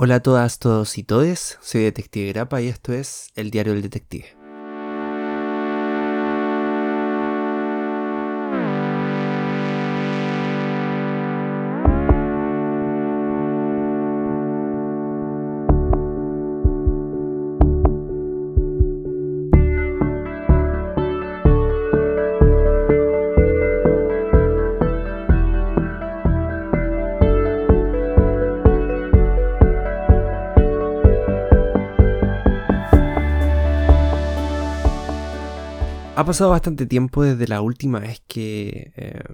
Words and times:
Hola 0.00 0.14
a 0.14 0.20
todas, 0.20 0.60
todos 0.60 0.96
y 0.96 1.02
todes, 1.02 1.58
soy 1.60 1.82
Detective 1.82 2.28
Grapa 2.28 2.62
y 2.62 2.68
esto 2.68 2.92
es 2.92 3.32
El 3.34 3.50
Diario 3.50 3.72
del 3.72 3.82
Detective. 3.82 4.37
Pasado 36.28 36.50
bastante 36.50 36.84
tiempo 36.84 37.22
desde 37.22 37.48
la 37.48 37.62
última 37.62 38.00
vez 38.00 38.20
que 38.28 38.92
eh, 38.96 39.24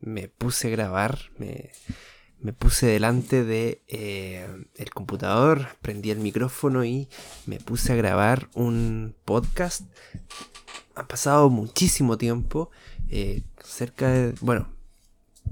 me 0.00 0.28
puse 0.28 0.68
a 0.68 0.70
grabar, 0.70 1.18
me, 1.36 2.54
puse 2.54 2.86
delante 2.86 3.44
de 3.44 3.82
eh, 3.86 4.46
computador, 4.94 5.68
prendí 5.82 6.10
el 6.10 6.20
micrófono 6.20 6.86
y 6.86 7.10
me 7.44 7.60
puse 7.60 7.92
a 7.92 7.96
grabar 7.96 8.48
un 8.54 9.14
podcast. 9.26 9.82
Ha 10.94 11.06
pasado 11.06 11.50
muchísimo 11.50 12.16
tiempo, 12.16 12.70
eh, 13.10 13.42
cerca 13.62 14.08
de, 14.08 14.32
bueno, 14.40 14.70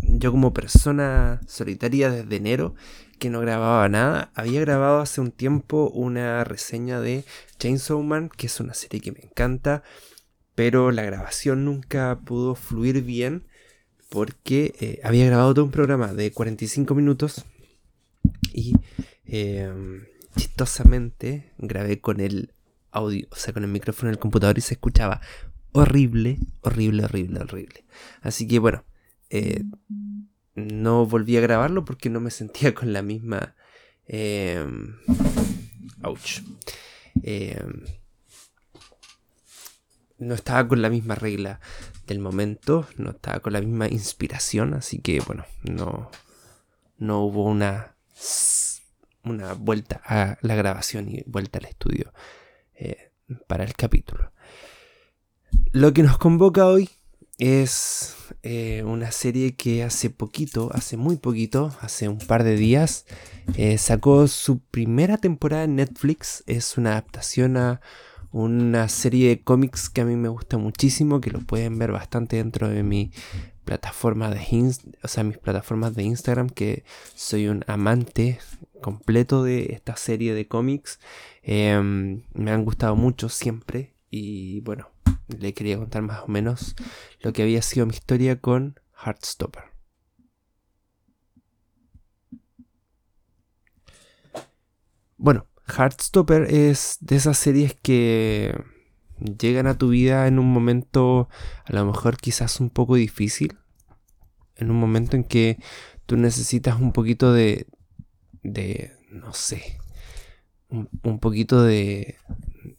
yo 0.00 0.32
como 0.32 0.54
persona 0.54 1.42
solitaria 1.46 2.08
desde 2.08 2.36
enero 2.36 2.74
que 3.18 3.28
no 3.28 3.40
grababa 3.40 3.86
nada, 3.90 4.30
había 4.34 4.62
grabado 4.62 5.00
hace 5.00 5.20
un 5.20 5.30
tiempo 5.30 5.90
una 5.90 6.42
reseña 6.44 7.00
de 7.00 7.26
Chainsaw 7.58 8.02
Man, 8.02 8.30
que 8.34 8.46
es 8.46 8.60
una 8.60 8.72
serie 8.72 9.02
que 9.02 9.12
me 9.12 9.20
encanta 9.20 9.82
pero 10.56 10.90
la 10.90 11.02
grabación 11.04 11.64
nunca 11.64 12.18
pudo 12.24 12.56
fluir 12.56 13.02
bien 13.02 13.44
porque 14.08 14.74
eh, 14.80 15.00
había 15.04 15.26
grabado 15.26 15.52
todo 15.54 15.66
un 15.66 15.70
programa 15.70 16.14
de 16.14 16.32
45 16.32 16.94
minutos 16.94 17.44
y 18.52 18.74
em, 19.26 20.06
chistosamente 20.34 21.52
grabé 21.58 22.00
con 22.00 22.20
el 22.20 22.54
audio, 22.90 23.28
o 23.30 23.36
sea, 23.36 23.52
con 23.52 23.64
el 23.64 23.70
micrófono 23.70 24.10
del 24.10 24.18
computador 24.18 24.56
y 24.56 24.62
se 24.62 24.74
escuchaba 24.74 25.20
horrible, 25.72 26.38
horrible, 26.62 27.04
horrible, 27.04 27.40
horrible. 27.40 27.84
Así 28.22 28.48
que 28.48 28.58
bueno, 28.58 28.82
eh, 29.28 29.62
no 30.54 31.04
volví 31.04 31.36
a 31.36 31.42
grabarlo 31.42 31.84
porque 31.84 32.08
no 32.08 32.20
me 32.20 32.30
sentía 32.30 32.74
con 32.74 32.94
la 32.94 33.02
misma... 33.02 33.54
Eh, 34.08 34.64
ouch. 36.02 36.40
No 40.18 40.34
estaba 40.34 40.66
con 40.66 40.80
la 40.82 40.88
misma 40.88 41.14
regla 41.14 41.60
del 42.06 42.18
momento, 42.20 42.86
no 42.96 43.10
estaba 43.10 43.40
con 43.40 43.52
la 43.52 43.60
misma 43.60 43.88
inspiración, 43.88 44.74
así 44.74 44.98
que 44.98 45.20
bueno, 45.20 45.44
no, 45.62 46.10
no 46.98 47.22
hubo 47.22 47.44
una, 47.44 47.96
una 49.24 49.52
vuelta 49.54 50.00
a 50.04 50.38
la 50.40 50.54
grabación 50.54 51.08
y 51.08 51.22
vuelta 51.26 51.58
al 51.58 51.66
estudio 51.66 52.12
eh, 52.74 53.12
para 53.46 53.64
el 53.64 53.74
capítulo. 53.74 54.32
Lo 55.72 55.92
que 55.92 56.02
nos 56.02 56.16
convoca 56.18 56.66
hoy 56.66 56.88
es 57.38 58.14
eh, 58.42 58.82
una 58.84 59.12
serie 59.12 59.56
que 59.56 59.82
hace 59.82 60.10
poquito, 60.10 60.70
hace 60.72 60.96
muy 60.96 61.16
poquito, 61.16 61.76
hace 61.80 62.08
un 62.08 62.18
par 62.18 62.44
de 62.44 62.56
días, 62.56 63.04
eh, 63.56 63.76
sacó 63.78 64.26
su 64.28 64.60
primera 64.60 65.18
temporada 65.18 65.64
en 65.64 65.76
Netflix. 65.76 66.42
Es 66.46 66.78
una 66.78 66.92
adaptación 66.92 67.56
a 67.56 67.80
una 68.42 68.88
serie 68.88 69.28
de 69.30 69.40
cómics 69.40 69.88
que 69.88 70.02
a 70.02 70.04
mí 70.04 70.14
me 70.14 70.28
gusta 70.28 70.58
muchísimo, 70.58 71.20
que 71.22 71.30
lo 71.30 71.40
pueden 71.40 71.78
ver 71.78 71.92
bastante 71.92 72.36
dentro 72.36 72.68
de 72.68 72.82
de 74.34 74.38
o 75.02 75.08
sea, 75.08 75.24
mis 75.24 75.38
plataformas 75.38 75.94
de 75.94 76.02
Instagram, 76.02 76.50
que 76.50 76.84
soy 77.14 77.48
un 77.48 77.64
amante 77.66 78.38
completo 78.82 79.42
de 79.42 79.72
esta 79.72 79.96
serie 79.96 80.34
de 80.34 80.46
cómics. 80.46 81.00
Em, 81.42 82.24
me 82.34 82.50
han 82.50 82.64
gustado 82.64 82.94
mucho 82.94 83.30
siempre 83.30 83.94
y 84.10 84.60
bueno, 84.60 84.90
le 85.28 85.54
quería 85.54 85.78
contar 85.78 86.02
más 86.02 86.22
o 86.24 86.28
menos 86.28 86.76
lo 87.20 87.32
que 87.32 87.42
había 87.42 87.62
sido 87.62 87.86
mi 87.86 87.94
historia 87.94 88.40
con 88.40 88.78
Heartstopper. 89.02 89.64
Bueno, 95.16 95.46
Heartstopper 95.68 96.42
es 96.44 96.98
de 97.00 97.16
esas 97.16 97.38
series 97.38 97.74
que 97.74 98.54
llegan 99.18 99.66
a 99.66 99.78
tu 99.78 99.88
vida 99.88 100.26
en 100.26 100.38
un 100.38 100.52
momento 100.52 101.28
a 101.64 101.72
lo 101.72 101.84
mejor 101.84 102.16
quizás 102.18 102.60
un 102.60 102.70
poco 102.70 102.96
difícil. 102.96 103.56
En 104.56 104.70
un 104.70 104.78
momento 104.78 105.16
en 105.16 105.24
que 105.24 105.58
tú 106.06 106.16
necesitas 106.16 106.80
un 106.80 106.92
poquito 106.92 107.32
de, 107.32 107.66
de 108.42 108.92
no 109.10 109.32
sé, 109.34 109.78
un, 110.68 111.18
poquito 111.18 111.62
de, 111.62 112.16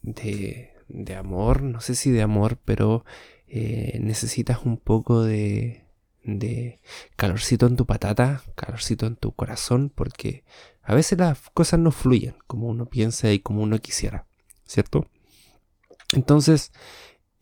de, 0.02 0.72
de, 0.88 1.14
amor, 1.14 1.62
no 1.62 1.80
sé 1.80 1.94
si 1.94 2.10
de 2.10 2.22
amor, 2.22 2.58
pero 2.64 3.04
eh, 3.46 3.98
necesitas 4.02 4.64
un 4.64 4.76
poco 4.76 5.22
de, 5.22 5.84
de 6.24 6.80
calorcito 7.16 7.66
en 7.66 7.76
tu 7.76 7.86
patata, 7.86 8.42
calorcito 8.54 9.06
en 9.06 9.16
tu 9.16 9.32
corazón, 9.32 9.90
porque 9.94 10.44
a 10.88 10.94
veces 10.94 11.18
las 11.18 11.38
cosas 11.50 11.78
no 11.78 11.90
fluyen 11.90 12.34
como 12.46 12.66
uno 12.66 12.86
piensa 12.86 13.30
y 13.30 13.40
como 13.40 13.62
uno 13.62 13.78
quisiera, 13.78 14.26
¿cierto? 14.64 15.06
Entonces, 16.14 16.72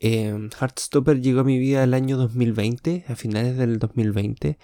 eh, 0.01 0.49
Heartstopper 0.59 1.21
llegó 1.21 1.39
a 1.39 1.43
mi 1.45 1.57
vida 1.57 1.81
el 1.85 1.93
año 1.93 2.17
2020, 2.17 3.05
a 3.07 3.15
finales 3.15 3.55
del 3.55 3.79
2020. 3.79 4.57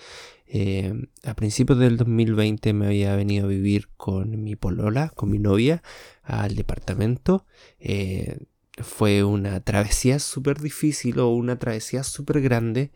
Em, 0.47 1.07
a 1.23 1.33
principios 1.33 1.79
del 1.79 1.95
2020 1.95 2.73
me 2.73 2.87
había 2.87 3.15
venido 3.15 3.45
a 3.45 3.47
vivir 3.47 3.87
con 3.95 4.43
mi 4.43 4.57
polola, 4.57 5.13
con 5.15 5.31
mi 5.31 5.39
novia, 5.39 5.81
al 6.21 6.53
departamento. 6.57 7.45
Eh, 7.79 8.37
fue 8.79 9.23
una 9.23 9.61
travesía 9.61 10.19
súper 10.19 10.59
difícil 10.59 11.19
o 11.19 11.29
una 11.29 11.57
travesía 11.57 12.03
súper 12.03 12.41
grande 12.41 12.91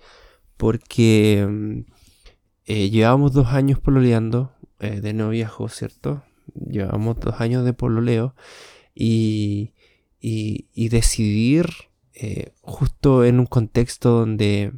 porque 0.57 1.39
em, 1.39 1.85
eh, 2.65 2.89
llevábamos 2.89 3.31
dos 3.31 3.47
años 3.47 3.79
pololeando, 3.79 4.51
eh, 4.79 5.01
de 5.01 5.13
noviazgo, 5.13 5.69
¿cierto? 5.69 6.23
Llevamos 6.53 7.19
dos 7.19 7.41
años 7.41 7.65
de 7.65 7.73
pololeo 7.73 8.35
y, 8.93 9.73
y, 10.19 10.89
decidir 10.89 11.67
eh, 12.13 12.53
justo 12.61 13.25
en 13.25 13.39
un 13.39 13.45
contexto 13.45 14.11
donde 14.11 14.73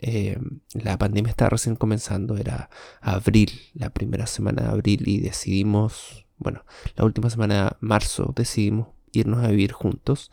eh, 0.00 0.38
la 0.72 0.98
pandemia 0.98 1.30
estaba 1.30 1.50
recién 1.50 1.76
comenzando, 1.76 2.36
era 2.36 2.70
abril, 3.00 3.50
la 3.74 3.90
primera 3.90 4.26
semana 4.26 4.62
de 4.62 4.68
abril 4.68 5.06
y 5.06 5.20
decidimos, 5.20 6.26
bueno, 6.38 6.64
la 6.96 7.04
última 7.04 7.28
semana 7.28 7.64
de 7.64 7.70
marzo 7.80 8.32
decidimos 8.34 8.88
irnos 9.12 9.44
a 9.44 9.48
vivir 9.48 9.72
juntos 9.72 10.30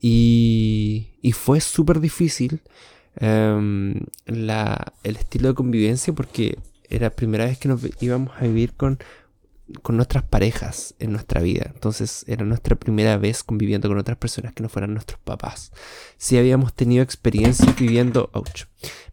y, 0.00 1.10
y 1.22 1.32
fue 1.32 1.60
súper 1.60 2.00
difícil 2.00 2.62
em, 3.16 4.00
la, 4.26 4.92
el 5.02 5.16
estilo 5.16 5.48
de 5.48 5.54
convivencia 5.54 6.12
porque 6.12 6.58
era 6.90 7.06
la 7.06 7.16
primera 7.16 7.44
vez 7.44 7.58
que 7.58 7.68
nos 7.68 7.80
íbamos 8.00 8.32
a 8.36 8.42
vivir 8.42 8.74
con, 8.74 8.98
con 9.82 9.96
nuestras 9.96 10.22
parejas 10.24 10.94
en 10.98 11.12
nuestra 11.12 11.42
vida. 11.42 11.70
Entonces 11.74 12.24
era 12.28 12.44
nuestra 12.44 12.76
primera 12.76 13.16
vez 13.18 13.42
conviviendo 13.42 13.88
con 13.88 13.98
otras 13.98 14.16
personas 14.16 14.52
que 14.52 14.62
no 14.62 14.68
fueran 14.68 14.92
nuestros 14.94 15.20
papás. 15.20 15.72
Si 16.16 16.38
habíamos 16.38 16.74
tenido 16.74 17.02
experiencias 17.02 17.76
viviendo, 17.76 18.30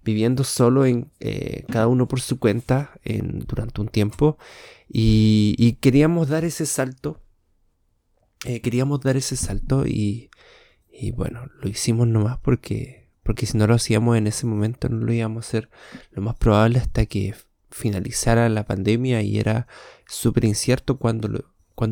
viviendo 0.04 0.44
solo 0.44 0.86
en 0.86 1.12
eh, 1.20 1.66
cada 1.72 1.88
uno 1.88 2.08
por 2.08 2.22
su 2.22 2.40
cuenta 2.40 2.92
en, 3.04 3.40
durante 3.48 3.82
un 3.82 3.88
tiempo 3.88 4.38
y, 4.88 5.78
queríamos 5.82 6.30
dar 6.30 6.46
ese 6.46 6.66
salto. 6.66 7.20
Eh, 8.46 8.62
queríamos 8.62 9.00
dar 9.02 9.16
ese 9.18 9.38
salto 9.38 9.88
y, 9.88 10.30
y 10.92 11.12
bueno, 11.12 11.48
lo 11.62 11.70
hicimos 11.70 12.08
nomás 12.08 12.38
porque, 12.40 13.10
porque 13.24 13.46
si 13.46 13.58
no 13.58 13.66
lo 13.66 13.74
hacíamos 13.74 14.18
en 14.18 14.28
ese 14.28 14.46
momento 14.46 14.90
no 14.90 15.06
lo 15.06 15.14
íbamos 15.14 15.46
a 15.46 15.48
hacer 15.48 15.70
lo 16.12 16.22
más 16.22 16.36
probable 16.36 16.78
hasta 16.80 17.06
que 17.06 17.34
finalizara 17.74 18.48
la 18.50 18.66
pandemia 18.66 19.22
y 19.22 19.40
era 19.40 19.68
súper 20.08 20.46
incierto 20.46 20.98
cuándo, 20.98 21.46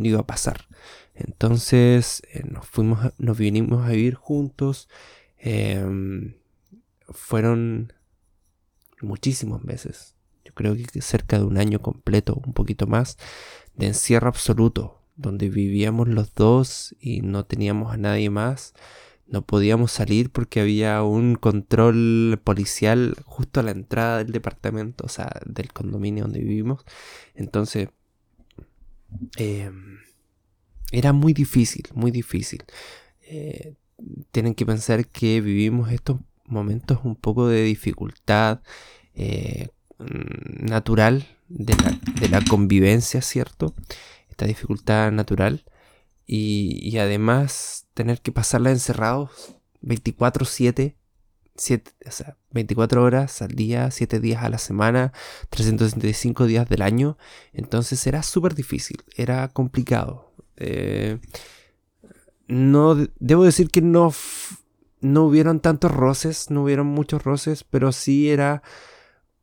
iba 0.03 0.19
a 0.19 0.27
pasar. 0.27 0.67
Entonces 1.15 2.21
eh, 2.31 2.43
nos 2.49 2.65
fuimos, 2.67 3.13
nos 3.17 3.37
vinimos 3.37 3.85
a 3.85 3.89
vivir 3.89 4.15
juntos. 4.15 4.87
Em, 5.37 6.35
fueron 7.09 7.93
muchísimos 9.01 9.63
meses. 9.63 10.15
Yo 10.45 10.53
creo 10.53 10.75
que 10.75 11.01
cerca 11.01 11.37
de 11.37 11.45
un 11.45 11.57
año 11.57 11.81
completo, 11.81 12.39
un 12.45 12.53
poquito 12.53 12.87
más, 12.87 13.17
de 13.75 13.87
encierro 13.87 14.27
absoluto, 14.27 15.01
donde 15.15 15.49
vivíamos 15.49 16.07
los 16.07 16.33
dos 16.33 16.95
y 16.99 17.21
no 17.21 17.45
teníamos 17.45 17.93
a 17.93 17.97
nadie 17.97 18.29
más 18.29 18.73
no 19.31 19.41
podíamos 19.43 19.91
salir 19.91 20.29
porque 20.29 20.61
había 20.61 21.01
un 21.03 21.35
control 21.35 22.39
policial 22.43 23.15
justo 23.25 23.59
a 23.59 23.63
la 23.63 23.71
entrada 23.71 24.19
del 24.19 24.31
departamento, 24.31 25.05
o 25.05 25.09
sea, 25.09 25.31
del 25.45 25.73
condominio 25.73 26.25
donde 26.25 26.41
vivimos. 26.41 26.85
Entonces, 27.35 27.89
Em, 29.37 29.99
era 30.91 31.13
muy 31.13 31.33
difícil, 31.33 31.83
muy 31.93 32.11
difícil. 32.11 32.63
Eh, 33.23 33.75
tienen 34.31 34.55
que 34.55 34.65
pensar 34.65 35.07
que 35.07 35.41
vivimos 35.41 35.91
estos 35.91 36.19
momentos 36.45 36.99
un 37.03 37.15
poco 37.15 37.47
de 37.47 37.63
dificultad 37.63 38.61
eh, 39.15 39.69
mm, 39.99 40.65
natural 40.65 41.27
de 41.47 41.75
la, 42.29 42.41
convivencia, 42.49 43.21
¿cierto? 43.21 43.73
Esta 44.29 44.45
dificultad 44.45 45.11
natural. 45.11 45.63
Y, 46.25 46.97
además 46.97 47.87
tener 47.93 48.21
que 48.21 48.31
pasarla 48.31 48.71
encerrados 48.71 49.55
24/7, 49.81 50.95
o 52.05 52.11
sea, 52.11 52.37
24 52.51 53.03
horas 53.03 53.41
al 53.41 53.51
día, 53.51 53.91
7 53.91 54.19
días 54.19 54.43
a 54.43 54.49
la 54.49 54.57
semana, 54.57 55.11
365 55.49 56.45
días 56.45 56.69
del 56.69 56.81
año. 56.81 57.17
Entonces 57.53 58.05
era 58.07 58.23
súper 58.23 58.55
difícil, 58.55 59.03
era 59.15 59.47
complicado. 59.49 60.33
Eh, 60.57 61.19
no, 62.47 62.95
debo 63.19 63.43
decir 63.43 63.69
que 63.69 63.81
no, 63.81 64.13
no 65.01 65.23
hubieron 65.25 65.59
tantos 65.59 65.91
roces, 65.91 66.49
no 66.49 66.63
hubieron 66.63 66.87
muchos 66.87 67.23
roces, 67.23 67.63
pero 67.63 67.91
sí 67.91 68.29
era 68.29 68.61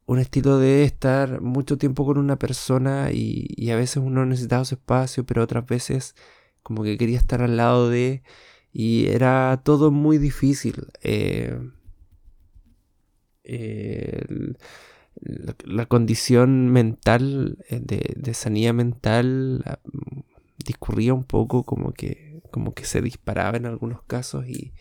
un 0.08 0.18
estilo 0.18 0.58
de 0.58 0.84
estar 0.84 1.42
mucho 1.42 1.76
tiempo 1.76 2.06
con 2.06 2.16
una 2.16 2.38
persona 2.38 3.10
y, 3.12 3.70
a 3.70 3.76
veces 3.76 3.98
uno 3.98 4.24
necesitaba 4.24 4.64
su 4.64 4.76
espacio, 4.76 5.26
pero 5.26 5.42
otras 5.42 5.66
veces 5.66 6.14
como 6.68 6.82
que 6.82 6.98
quería 6.98 7.16
estar 7.16 7.40
al 7.40 7.56
lado 7.56 7.88
de... 7.88 8.22
Y 8.74 9.06
era 9.06 9.62
todo 9.64 9.90
muy 9.90 10.18
difícil. 10.18 10.88
Eh, 11.02 11.58
la, 15.64 15.86
condición 15.86 16.68
mental, 16.68 17.56
eh, 17.70 17.80
de, 17.80 18.34
sanidad 18.34 18.74
mental, 18.74 19.62
ah, 19.64 19.80
discurría 20.58 21.14
un 21.14 21.24
poco 21.24 21.64
como 21.64 21.92
que, 21.94 22.42
como 22.52 22.74
que 22.74 22.84
se 22.84 23.00
disparaba 23.00 23.56
en 23.56 23.64
algunos 23.64 24.02
casos 24.02 24.46
y, 24.46 24.74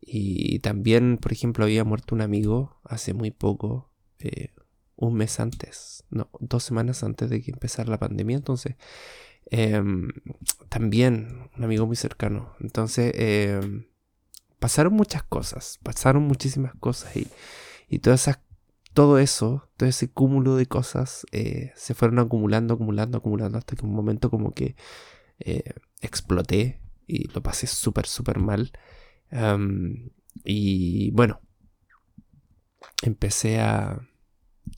y 0.00 0.60
también, 0.60 1.18
por 1.18 1.32
ejemplo, 1.32 1.66
había 1.66 1.84
muerto 1.84 2.14
un 2.14 2.22
amigo 2.22 2.80
hace 2.84 3.12
muy 3.12 3.30
poco 3.30 3.92
eh, 4.18 4.48
un 4.96 5.14
mes 5.14 5.38
antes, 5.38 6.04
no, 6.08 6.30
dos 6.40 6.64
semanas 6.64 7.02
antes 7.02 7.28
de 7.28 7.42
que 7.42 7.50
empezara 7.50 7.90
la 7.90 7.98
pandemia. 7.98 8.36
Entonces, 8.36 8.76
em, 9.50 10.10
también 10.68 11.50
un 11.56 11.64
amigo 11.64 11.86
muy 11.86 11.96
cercano. 11.96 12.54
Entonces, 12.60 13.12
em, 13.16 13.86
pasaron 14.58 14.94
muchas 14.94 15.22
cosas, 15.24 15.78
pasaron 15.82 16.24
muchísimas 16.24 16.74
cosas 16.76 17.16
y, 17.16 17.28
y 17.88 17.98
todas 18.00 18.22
esas, 18.22 18.40
todo 18.94 19.18
eso, 19.18 19.68
todo 19.76 19.88
ese 19.88 20.10
cúmulo 20.10 20.56
de 20.56 20.66
cosas 20.66 21.26
eh, 21.32 21.72
se 21.76 21.94
fueron 21.94 22.18
acumulando, 22.18 22.74
acumulando, 22.74 23.18
acumulando 23.18 23.58
hasta 23.58 23.76
que 23.76 23.86
un 23.86 23.94
momento 23.94 24.30
como 24.30 24.52
que 24.54 24.76
eh, 25.40 25.74
exploté 26.00 26.80
y 27.06 27.28
lo 27.28 27.42
pasé 27.42 27.66
súper, 27.66 28.06
súper 28.06 28.38
mal. 28.38 28.72
y 30.44 31.10
bueno, 31.12 31.40
empecé 33.02 33.60
a, 33.60 34.00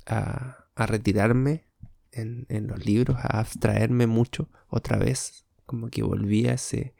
a, 0.06 0.86
retirarme 0.86 1.66
en, 2.14 2.66
los 2.66 2.84
libros, 2.84 3.16
a 3.18 3.40
abstraerme 3.40 4.06
mucho 4.06 4.48
otra 4.68 4.98
vez, 4.98 5.44
como 5.66 5.88
que 5.88 6.02
volví 6.02 6.46
a 6.46 6.54
ese, 6.54 6.94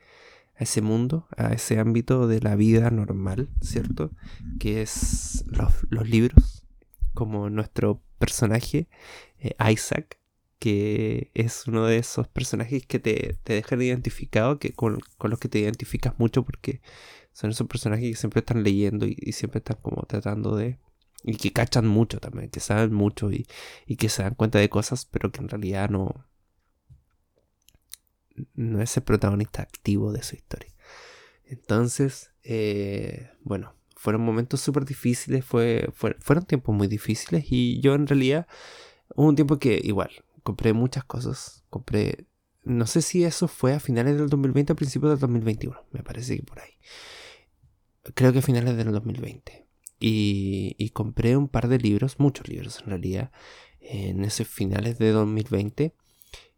a 0.57 0.65
ese 0.65 0.83
mundo, 0.83 1.29
a 1.37 1.53
ese 1.53 1.79
ámbito 1.79 2.27
de 2.27 2.41
la 2.41 2.57
vida 2.57 2.91
normal, 2.91 3.49
¿cierto? 3.61 4.11
Que 4.59 4.83
es 4.83 5.45
los, 5.49 6.09
libros, 6.09 6.67
como 7.13 7.51
nuestro 7.51 8.03
personaje, 8.19 8.89
eh, 9.39 9.55
Isaac, 9.71 10.19
que 10.59 11.31
es 11.35 11.67
uno 11.67 11.87
de 11.87 11.99
esos 11.99 12.29
personajes 12.29 12.87
que 12.87 12.99
te, 12.99 13.39
te 13.45 13.55
dejan 13.55 13.83
identificado, 13.83 14.59
que 14.59 14.73
con, 14.73 14.99
los 15.21 15.39
que 15.39 15.49
te 15.49 15.59
identificas 15.59 16.15
mucho 16.19 16.45
porque 16.45 16.81
son 17.33 17.51
esos 17.51 17.67
personajes 17.67 18.11
que 18.11 18.17
siempre 18.17 18.41
están 18.41 18.63
leyendo 18.63 19.07
y 19.07 19.33
siempre 19.33 19.59
están 19.59 19.77
como 19.83 20.03
tratando 20.05 20.57
de 20.57 20.79
y 21.25 21.37
que 21.37 21.53
cachan 21.53 21.87
mucho 21.87 22.21
también, 22.21 22.51
que 22.51 22.61
saben 22.61 22.93
mucho 22.93 23.31
y, 23.33 23.47
que 23.97 24.09
se 24.09 24.23
dan 24.23 24.35
cuenta 24.35 24.59
de 24.59 24.69
cosas, 24.69 25.07
pero 25.07 25.33
que 25.33 25.41
en 25.41 25.49
realidad 25.49 25.89
no, 25.89 26.27
no 28.55 28.83
es 28.83 28.97
el 28.99 29.03
protagonista 29.03 29.63
activo 29.63 30.13
de 30.13 30.23
su 30.23 30.37
historia. 30.37 30.71
Entonces, 31.47 32.31
eh, 32.43 33.31
bueno, 33.43 33.75
fueron 33.97 34.21
momentos 34.21 34.61
súper 34.61 34.85
difíciles, 34.85 35.45
fue, 35.45 35.91
fueron 35.95 36.45
tiempos 36.45 36.75
muy 36.75 36.89
difíciles 36.89 37.47
y 37.49 37.81
yo 37.81 37.95
en 37.95 38.07
realidad 38.07 38.47
hubo 39.15 39.29
un 39.29 39.35
tiempo 39.35 39.59
que 39.59 39.81
igual, 39.83 40.11
compré 40.43 40.75
muchas 40.75 41.05
cosas, 41.05 41.65
compré, 41.71 42.27
no 42.65 42.87
sé 42.87 43.01
si 43.01 43.25
eso 43.25 43.49
fue 43.49 43.73
a 43.73 43.81
finales 43.81 44.19
del 44.19 44.29
2020 44.29 44.75
o 44.75 44.77
principios 44.77 45.13
del 45.13 45.21
2021, 45.21 45.87
me 45.93 46.03
parece 46.03 46.37
que 46.37 46.43
por 46.43 46.61
ahí. 46.61 46.73
Creo 48.15 48.35
que 48.35 48.41
a 48.41 48.43
finales 48.43 48.77
del 48.77 48.93
2020 48.93 49.64
y, 50.07 50.91
compré 50.91 51.35
un 51.35 51.49
par 51.49 51.69
de 51.69 51.79
libros, 51.79 52.17
muchos 52.19 52.47
libros 52.47 52.81
en 52.81 52.87
realidad, 52.89 53.33
en 53.81 54.25
esos 54.25 54.47
finales 54.47 54.99
de 54.99 55.11
2020. 55.11 55.95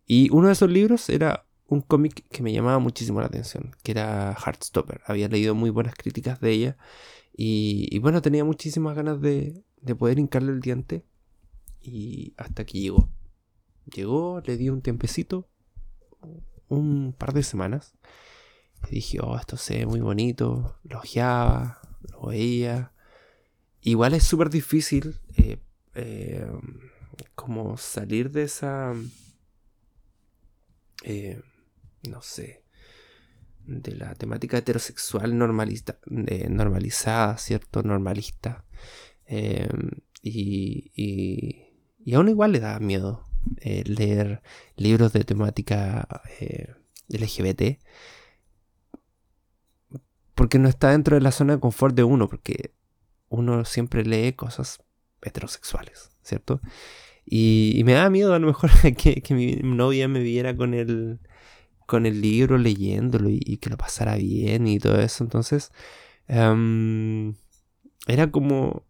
Y 0.05 0.31
uno 0.31 0.49
de 0.49 0.55
esos 0.55 0.69
libros 0.69 1.09
era 1.09 1.47
un 1.69 1.81
cómic 1.81 2.27
que 2.29 2.43
me 2.43 2.53
llamaba 2.53 2.81
muchísimo 2.81 3.21
la 3.21 3.29
atención, 3.29 3.71
que 3.85 3.93
era 3.93 4.35
Heartstopper. 4.35 5.01
Había 5.07 5.29
leído 5.29 5.55
muy 5.55 5.71
buenas 5.71 5.95
críticas 5.95 6.41
de 6.41 6.51
ella 6.51 6.77
y, 7.37 7.97
bueno, 8.01 8.21
tenía 8.21 8.45
muchísimas 8.45 8.97
ganas 8.97 9.21
de, 9.21 9.63
de, 9.81 9.95
poder 9.95 10.19
hincarle 10.19 10.51
el 10.51 10.61
diente 10.61 11.05
y 11.81 12.35
hasta 12.39 12.65
que 12.65 12.81
llegó. 12.81 13.09
Llegó, 13.95 14.43
le 14.45 14.57
di 14.57 14.71
un 14.71 14.83
tiempecito, 14.83 15.49
un 16.69 17.15
par 17.17 17.33
de 17.33 17.45
semanas. 17.45 17.95
Y 18.91 18.97
dije, 18.97 19.19
oh, 19.21 19.39
esto 19.39 19.57
se 19.57 19.87
muy 19.87 20.01
bonito, 20.01 20.81
lo 20.83 20.99
ojeaba, 20.99 21.81
lo 22.11 22.27
veía 22.27 22.93
igual 23.87 24.15
es 24.15 24.25
súper 24.25 24.51
difícil 24.51 25.21
eh, 25.37 25.59
eh, 25.95 26.47
como 27.37 27.77
salir 27.77 28.33
de 28.33 28.43
esa, 28.43 28.93
eh, 31.05 31.41
no 32.09 32.21
sé, 32.21 32.65
de 33.65 33.95
la 33.95 34.15
temática 34.17 34.59
heterosexual 34.59 35.39
normalista, 35.39 35.99
normalizada, 36.07 37.39
¿cierto? 37.39 37.83
Normalista. 37.85 38.65
y, 40.23 40.91
y, 42.05 42.15
aún 42.15 42.29
igual 42.29 42.53
le 42.53 42.61
da 42.61 42.79
miedo 42.81 43.29
leer 43.63 44.43
libros 44.77 45.13
de 45.13 45.25
temática 45.25 46.09
LGBT. 47.09 47.81
Porque 50.35 50.59
no 50.59 50.69
está 50.69 50.91
dentro 50.91 51.15
de 51.17 51.23
la 51.23 51.33
zona 51.33 51.55
de 51.55 51.61
confort 51.61 51.95
de 51.95 52.05
uno, 52.05 52.29
porque 52.29 52.76
uno 53.29 53.65
siempre 53.65 54.05
lee 54.05 54.33
cosas 54.33 54.79
heterosexuales, 55.23 56.11
¿cierto? 56.23 56.61
Y, 57.25 57.83
me 57.85 57.95
da 57.95 58.09
miedo 58.09 58.35
a 58.35 58.39
lo 58.39 58.47
mejor 58.47 58.71
que, 58.97 59.23
mi 59.35 59.57
novia 59.57 60.09
me 60.09 60.21
viera 60.21 60.57
con 60.57 60.75
el, 60.75 61.19
con 61.87 62.07
el 62.07 62.21
libro 62.21 62.57
leyéndolo 62.59 63.29
y, 63.29 63.59
que 63.59 63.71
lo 63.71 63.77
pasara 63.77 64.17
bien 64.17 64.67
y 64.69 64.79
todo 64.79 65.01
eso. 65.01 65.25
Entonces, 65.25 65.73
em, 66.29 67.35
era 68.07 68.31
como 68.31 68.85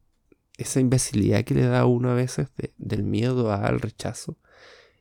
esa 0.58 0.80
imbecilidad 0.80 1.44
que 1.44 1.54
le 1.54 1.62
da 1.62 1.86
uno 1.86 2.10
a 2.10 2.14
veces 2.14 2.48
del 2.76 3.02
miedo 3.02 3.52
al 3.52 3.80
rechazo. 3.80 4.38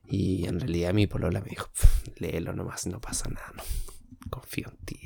Y 0.08 0.46
en 0.48 0.60
realidad 0.60 0.94
mi 0.94 1.08
polola 1.08 1.42
me 1.42 1.50
dijo, 1.50 1.70
léelo 2.18 2.54
nomás, 2.54 2.86
no 2.88 3.02
pasa 3.02 3.30
nada, 3.30 3.54
confío 4.30 4.70
en 4.70 4.78
ti, 4.86 5.00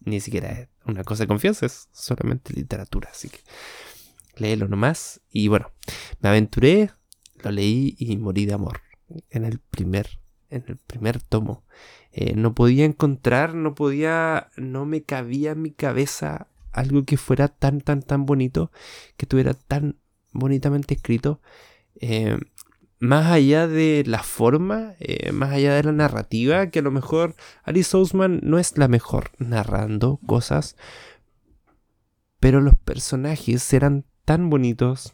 ni 0.00 0.20
siquiera 0.20 0.50
es 0.52 0.68
una 0.84 1.04
cosa 1.04 1.24
de 1.24 1.28
confianza, 1.28 1.66
es 1.66 1.88
solamente 1.92 2.52
literatura. 2.52 3.10
Así 3.12 3.28
que 3.28 3.40
léelo 4.36 4.68
nomás. 4.68 5.20
Y 5.30 5.48
bueno, 5.48 5.70
me 6.20 6.28
aventuré, 6.28 6.90
lo 7.42 7.50
leí 7.50 7.94
y 7.98 8.16
morí 8.16 8.46
de 8.46 8.54
amor 8.54 8.80
en 9.30 9.44
el 9.44 9.58
primer, 9.58 10.20
en 10.50 10.64
el 10.68 10.76
primer 10.76 11.22
tomo. 11.22 11.64
Eh, 12.12 12.34
no 12.34 12.54
podía 12.54 12.84
encontrar, 12.84 13.54
no 13.54 13.74
podía, 13.74 14.50
no 14.56 14.86
me 14.86 15.02
cabía 15.02 15.52
en 15.52 15.62
mi 15.62 15.70
cabeza 15.70 16.48
algo 16.72 17.04
que 17.04 17.16
fuera 17.16 17.48
tan, 17.48 17.80
tan, 17.80 18.02
tan 18.02 18.26
bonito, 18.26 18.70
que 19.16 19.24
estuviera 19.26 19.54
tan 19.54 19.98
bonitamente 20.32 20.94
escrito. 20.94 21.40
Eh, 22.00 22.38
más 22.98 23.26
allá 23.26 23.66
de 23.66 24.04
la 24.06 24.22
forma, 24.22 24.94
eh, 25.00 25.32
más 25.32 25.52
allá 25.52 25.74
de 25.74 25.84
la 25.84 25.92
narrativa, 25.92 26.70
que 26.70 26.78
a 26.78 26.82
lo 26.82 26.90
mejor 26.90 27.34
Alice 27.62 27.96
Ousman 27.96 28.40
no 28.42 28.58
es 28.58 28.78
la 28.78 28.88
mejor 28.88 29.30
narrando 29.38 30.18
cosas, 30.26 30.76
pero 32.40 32.60
los 32.60 32.76
personajes 32.76 33.72
eran 33.72 34.04
tan 34.24 34.50
bonitos. 34.50 35.12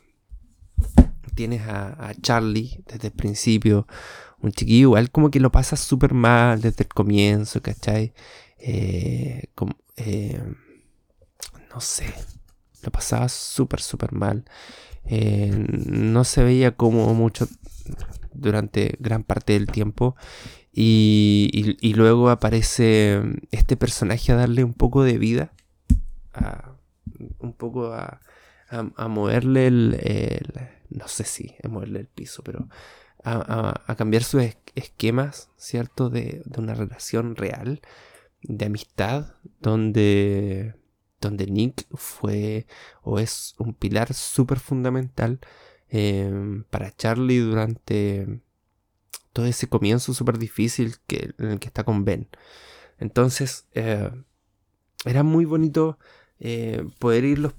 Tienes 1.34 1.62
a, 1.68 2.12
Charlie 2.20 2.82
desde 2.86 3.08
el 3.08 3.14
principio, 3.14 3.86
un 4.40 4.52
chiquillo 4.52 4.88
igual 4.88 5.10
como 5.10 5.30
que 5.30 5.40
lo 5.40 5.50
pasa 5.50 5.76
súper 5.76 6.12
mal 6.12 6.60
desde 6.60 6.84
el 6.84 6.88
comienzo, 6.88 7.62
¿cachai? 7.62 8.12
Eh, 8.58 9.44
eh, 9.96 10.42
no 11.72 11.80
sé, 11.80 12.12
lo 12.82 12.90
pasaba 12.90 13.28
súper, 13.28 13.80
súper 13.80 14.12
mal. 14.12 14.44
No 15.04 16.24
se 16.24 16.44
veía 16.44 16.76
como 16.76 17.12
mucho 17.14 17.48
durante 18.32 18.96
gran 19.00 19.24
parte 19.24 19.52
del 19.54 19.66
tiempo. 19.66 20.16
Y, 20.72 21.92
luego 21.94 22.30
aparece 22.30 23.20
este 23.50 23.76
personaje 23.76 24.32
a 24.32 24.36
darle 24.36 24.64
un 24.64 24.74
poco 24.74 25.02
de 25.02 25.18
vida, 25.18 25.52
un 27.38 27.52
poco 27.52 27.92
a, 27.92 28.20
moverle 29.08 29.66
el, 29.66 30.40
no 30.90 31.08
sé 31.08 31.24
si 31.24 31.56
a 31.64 31.68
moverle 31.68 32.00
el 32.00 32.06
piso, 32.06 32.42
pero 32.44 32.68
a, 33.24 33.94
cambiar 33.96 34.22
sus 34.22 34.44
esquemas, 34.74 35.50
¿cierto? 35.56 36.08
De, 36.08 36.42
una 36.56 36.74
relación 36.74 37.36
real, 37.36 37.80
de 38.42 38.66
amistad, 38.66 39.34
donde, 39.60 40.74
donde 41.20 41.46
Nick 41.46 41.86
fue 41.94 42.66
o 43.02 43.18
es 43.18 43.54
un 43.58 43.74
pilar 43.74 44.14
súper 44.14 44.58
fundamental 44.58 45.40
Em, 45.92 46.62
para 46.70 46.94
Charlie 46.96 47.38
durante 47.38 48.40
todo 49.32 49.46
ese 49.46 49.68
comienzo 49.68 50.14
súper 50.14 50.38
difícil 50.38 50.96
que, 51.08 51.34
en 51.38 51.46
el 51.50 51.58
que 51.58 51.66
está 51.66 51.84
con 51.84 52.04
Ben. 52.04 52.28
Entonces, 52.98 53.66
eh, 53.74 54.10
era 55.04 55.24
muy 55.24 55.44
bonito 55.46 55.98
eh, 56.38 56.88
poder 57.00 57.24
irlos 57.24 57.54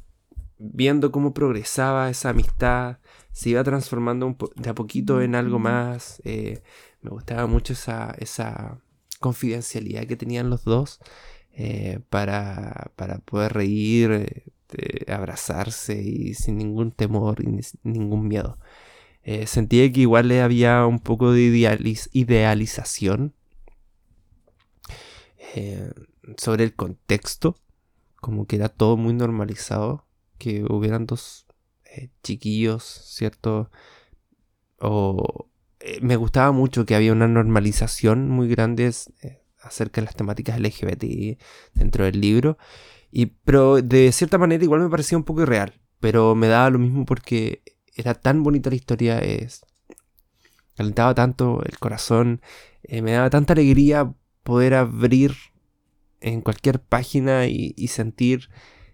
viendo 0.58 1.12
cómo 1.12 1.34
progresaba 1.34 2.10
esa 2.10 2.30
amistad, 2.30 3.00
se 3.34 3.50
iba 3.50 3.64
transformando 3.64 4.38
de 4.56 4.70
a 4.70 4.76
poquito 4.76 5.22
en 5.22 5.36
algo 5.36 5.60
más. 5.60 6.22
Eh, 6.24 6.64
me 7.02 7.10
gustaba 7.10 7.48
mucho 7.48 7.74
esa, 7.74 8.16
esa 8.20 8.80
confidencialidad 9.20 10.06
que 10.08 10.16
tenían 10.16 10.50
los 10.50 10.64
dos 10.64 11.00
para, 12.10 12.92
para 12.96 13.20
poder 13.20 13.54
reír, 13.54 14.12
este, 14.72 15.12
abrazarse 15.12 16.02
y 16.02 16.34
sin 16.34 16.58
ningún 16.58 16.92
temor 16.92 17.42
y 17.42 17.60
ningún 17.84 18.28
miedo. 18.28 18.58
Eh, 19.24 19.46
sentía 19.48 19.92
que 19.92 20.02
igual 20.02 20.32
había 20.32 20.86
un 20.86 21.00
poco 21.00 21.32
de 21.32 21.42
idealización 22.14 23.36
eh, 25.56 25.92
sobre 26.38 26.64
el 26.64 26.76
contexto, 26.76 27.56
como 28.20 28.48
que 28.48 28.56
era 28.56 28.70
todo 28.70 28.98
muy 28.98 29.14
normalizado, 29.14 30.06
que 30.38 30.64
hubieran 30.64 31.06
dos 31.06 31.46
eh, 31.86 32.10
chiquillos, 32.24 32.84
¿cierto? 32.84 33.70
O 34.80 35.50
me 36.02 36.16
gustaba 36.16 36.52
mucho 36.52 36.86
que 36.86 36.96
había 36.96 37.12
una 37.12 37.28
normalización 37.28 38.30
muy 38.30 38.48
grande 38.48 38.92
acerca 39.62 40.02
de 40.02 40.06
las 40.06 40.16
temáticas 40.16 40.60
LGBT 40.60 41.40
dentro 41.74 42.06
del 42.06 42.20
libro 42.20 42.58
y, 43.12 43.26
pero 43.28 43.82
de 43.82 44.12
cierta 44.14 44.38
manera 44.38 44.64
igual 44.64 44.82
me 44.82 44.90
parecía 44.90 45.18
un 45.18 45.26
poco 45.26 45.42
irreal. 45.42 45.74
Pero 46.00 46.34
me 46.34 46.48
daba 46.48 46.70
lo 46.70 46.80
mismo 46.80 47.06
porque 47.06 47.62
era 47.94 48.16
tan 48.16 48.42
bonita 48.42 48.70
la 48.70 48.78
historia. 48.78 49.20
Es, 49.20 49.66
calentaba 50.76 51.14
tanto 51.14 51.62
el 51.64 51.78
corazón. 51.78 52.42
Eh, 52.84 53.02
me 53.02 53.12
daba 53.12 53.30
tanta 53.30 53.54
alegría 53.54 54.14
poder 54.44 54.74
abrir 54.74 55.36
en 56.22 56.42
cualquier 56.42 56.80
página 56.82 57.48
y, 57.48 57.74
sentir 57.88 58.50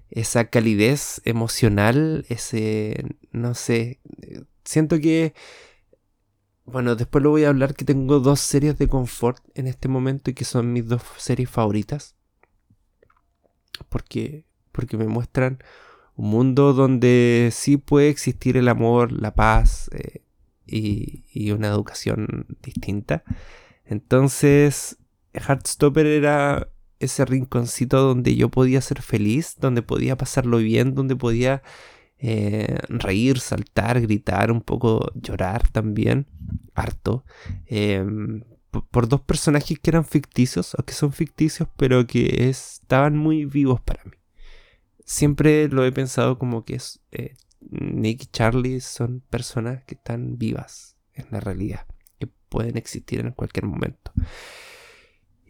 esa 0.10 0.46
calidez 0.46 1.22
emocional. 1.24 2.26
Ese, 2.28 3.06
no 3.32 3.54
sé. 3.54 4.00
Siento 4.66 5.00
que... 5.00 5.34
Bueno, 6.68 6.96
después 6.98 7.24
lo 7.24 7.30
voy 7.30 7.46
a 7.46 7.50
hablar 7.50 7.76
que 7.76 7.86
tengo 7.86 8.20
dos 8.20 8.42
series 8.42 8.78
de 8.78 8.90
confort 8.90 9.42
en 9.56 9.68
este 9.68 9.88
momento 9.88 10.30
y 10.30 10.34
que 10.34 10.44
son 10.44 10.74
mis 10.74 10.86
dos 10.86 11.02
series 11.18 11.50
favoritas 11.50 12.18
porque, 13.90 14.44
porque 14.74 14.98
me 14.98 15.08
muestran 15.08 15.60
un 16.18 16.30
mundo 16.30 16.74
donde 16.74 17.50
sí 17.54 17.78
puede 17.78 18.10
existir 18.10 18.58
el 18.58 18.68
amor, 18.68 19.12
la 19.14 19.34
paz 19.34 19.90
eh, 19.94 20.24
y, 20.66 21.52
una 21.52 21.68
educación 21.70 22.48
distinta. 22.62 23.24
Entonces, 23.86 24.98
Heartstopper 25.34 26.06
era 26.06 26.68
ese 27.00 27.24
rinconcito 27.24 28.02
donde 28.02 28.36
yo 28.36 28.50
podía 28.50 28.82
ser 28.82 29.02
feliz, 29.02 29.56
donde 29.58 29.84
podía 29.84 30.18
pasarlo 30.18 30.58
bien, 30.58 30.96
donde 30.96 31.16
podía 31.16 31.62
eh, 32.20 32.78
reír, 32.90 33.40
saltar, 33.40 34.02
gritar, 34.02 34.52
un 34.52 34.62
poco 34.62 35.12
llorar 35.16 35.70
también, 35.70 36.28
harto. 36.74 37.24
Em, 37.66 38.44
por 38.92 39.08
dos 39.08 39.22
personajes 39.22 39.80
que 39.80 39.90
eran 39.90 40.06
ficticios, 40.06 40.76
o 40.76 40.84
que 40.84 40.94
son 40.94 41.12
ficticios, 41.14 41.70
pero 41.78 42.06
que 42.06 42.50
estaban 42.50 43.18
muy 43.18 43.46
vivos 43.46 43.82
para 43.82 44.04
mí. 44.04 44.12
Siempre 45.06 45.68
lo 45.70 45.86
he 45.86 45.92
pensado 45.92 46.38
como 46.38 46.66
que 46.66 46.80
eh, 47.12 47.36
Nick 47.62 48.24
y 48.24 48.26
Charlie 48.28 48.82
son 48.82 49.22
personas 49.30 49.84
que 49.86 49.96
están 49.96 50.38
vivas 50.38 50.98
en 51.14 51.28
la 51.32 51.40
realidad, 51.40 51.88
que 52.20 52.28
pueden 52.50 52.78
existir 52.78 53.22
en 53.22 53.32
cualquier 53.32 53.66
momento. 53.66 54.12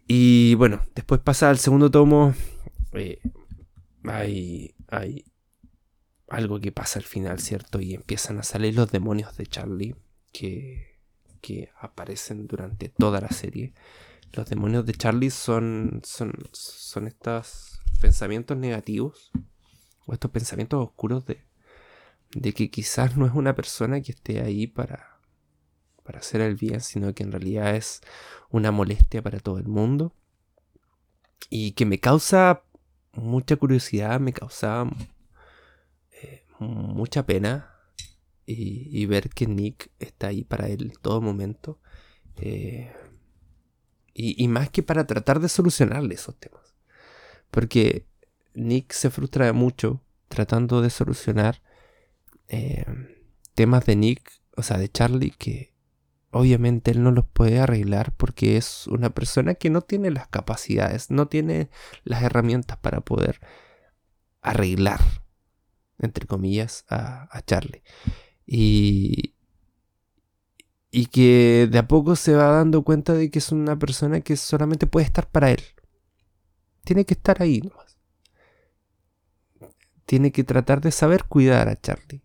Y 0.06 0.54
bueno, 0.54 0.80
después 0.94 1.20
pasa 1.20 1.50
al 1.50 1.58
segundo 1.58 1.90
tomo. 1.90 2.34
Eh, 2.92 3.20
hay, 4.04 4.74
hay 4.88 5.24
algo 6.28 6.60
que 6.60 6.72
pasa 6.72 6.98
al 6.98 7.04
final, 7.04 7.40
¿cierto? 7.40 7.80
Y 7.80 7.94
empiezan 7.94 8.38
a 8.38 8.42
salir 8.42 8.74
los 8.74 8.90
demonios 8.90 9.36
de 9.36 9.46
Charlie, 9.46 9.96
que 10.32 10.98
que 11.40 11.70
aparecen 11.80 12.46
durante 12.46 12.88
toda 12.88 13.20
la 13.20 13.30
serie. 13.30 13.72
Los 14.32 14.48
demonios 14.48 14.84
de 14.84 14.92
Charlie 14.92 15.30
son, 15.30 16.00
son, 16.04 16.32
son 16.52 17.06
estos 17.06 17.80
pensamientos 18.00 18.56
negativos 18.56 19.30
o 20.06 20.12
estos 20.12 20.30
pensamientos 20.30 20.82
oscuros 20.84 21.26
de, 21.26 21.42
de 22.32 22.52
que 22.52 22.70
quizás 22.70 23.16
no 23.16 23.26
es 23.26 23.32
una 23.32 23.54
persona 23.54 24.00
que 24.00 24.12
esté 24.12 24.42
ahí 24.42 24.66
para, 24.66 25.20
para 26.04 26.18
hacer 26.20 26.40
el 26.40 26.56
bien, 26.56 26.80
sino 26.80 27.14
que 27.14 27.22
en 27.22 27.32
realidad 27.32 27.74
es 27.74 28.02
una 28.50 28.70
molestia 28.70 29.22
para 29.22 29.40
todo 29.40 29.58
el 29.58 29.68
mundo. 29.68 30.14
Y 31.50 31.72
que 31.72 31.86
me 31.86 31.98
causa 31.98 32.62
mucha 33.12 33.56
curiosidad, 33.56 34.20
me 34.20 34.32
causa 34.32 34.84
mucha 36.58 37.26
pena 37.26 37.74
y, 38.46 39.04
ver 39.06 39.28
que 39.28 39.46
Nick 39.46 39.90
está 39.98 40.28
ahí 40.28 40.44
para 40.44 40.68
él 40.68 40.92
todo 41.00 41.20
momento. 41.20 41.80
Eh, 42.36 42.92
y, 44.14 44.48
más 44.48 44.70
que 44.70 44.82
para 44.82 45.06
tratar 45.06 45.38
de 45.40 45.48
solucionarle 45.48 46.14
esos 46.14 46.36
temas. 46.36 46.74
Porque 47.50 48.06
Nick 48.54 48.92
se 48.92 49.10
frustra 49.10 49.52
mucho 49.52 50.02
tratando 50.28 50.82
de 50.82 50.90
solucionar 50.90 51.62
eh, 52.48 52.84
temas 53.54 53.86
de 53.86 53.96
Nick, 53.96 54.30
o 54.56 54.62
sea, 54.62 54.78
de 54.78 54.88
Charlie, 54.88 55.30
que 55.30 55.74
obviamente 56.30 56.90
él 56.90 57.02
no 57.02 57.10
los 57.10 57.26
puede 57.26 57.60
arreglar 57.60 58.12
porque 58.16 58.56
es 58.56 58.86
una 58.86 59.10
persona 59.10 59.54
que 59.54 59.70
no 59.70 59.82
tiene 59.82 60.10
las 60.10 60.28
capacidades, 60.28 61.10
no 61.10 61.28
tiene 61.28 61.70
las 62.04 62.22
herramientas 62.22 62.78
para 62.78 63.00
poder 63.00 63.40
arreglar, 64.40 65.00
entre 65.98 66.26
comillas, 66.26 66.84
a, 66.88 67.28
a 67.36 67.42
Charlie. 67.42 67.82
Y, 68.46 69.34
y 70.90 71.06
que 71.06 71.68
de 71.70 71.78
a 71.78 71.88
poco 71.88 72.16
se 72.16 72.34
va 72.34 72.46
dando 72.50 72.82
cuenta 72.82 73.12
de 73.14 73.30
que 73.30 73.38
es 73.38 73.52
una 73.52 73.78
persona 73.78 74.20
que 74.20 74.36
solamente 74.36 74.86
puede 74.86 75.06
estar 75.06 75.28
para 75.28 75.50
él. 75.50 75.62
Tiene 76.84 77.04
que 77.04 77.14
estar 77.14 77.42
ahí 77.42 77.60
nomás. 77.60 77.98
Tiene 80.06 80.32
que 80.32 80.44
tratar 80.44 80.80
de 80.80 80.90
saber 80.90 81.24
cuidar 81.24 81.68
a 81.68 81.76
Charlie. 81.76 82.22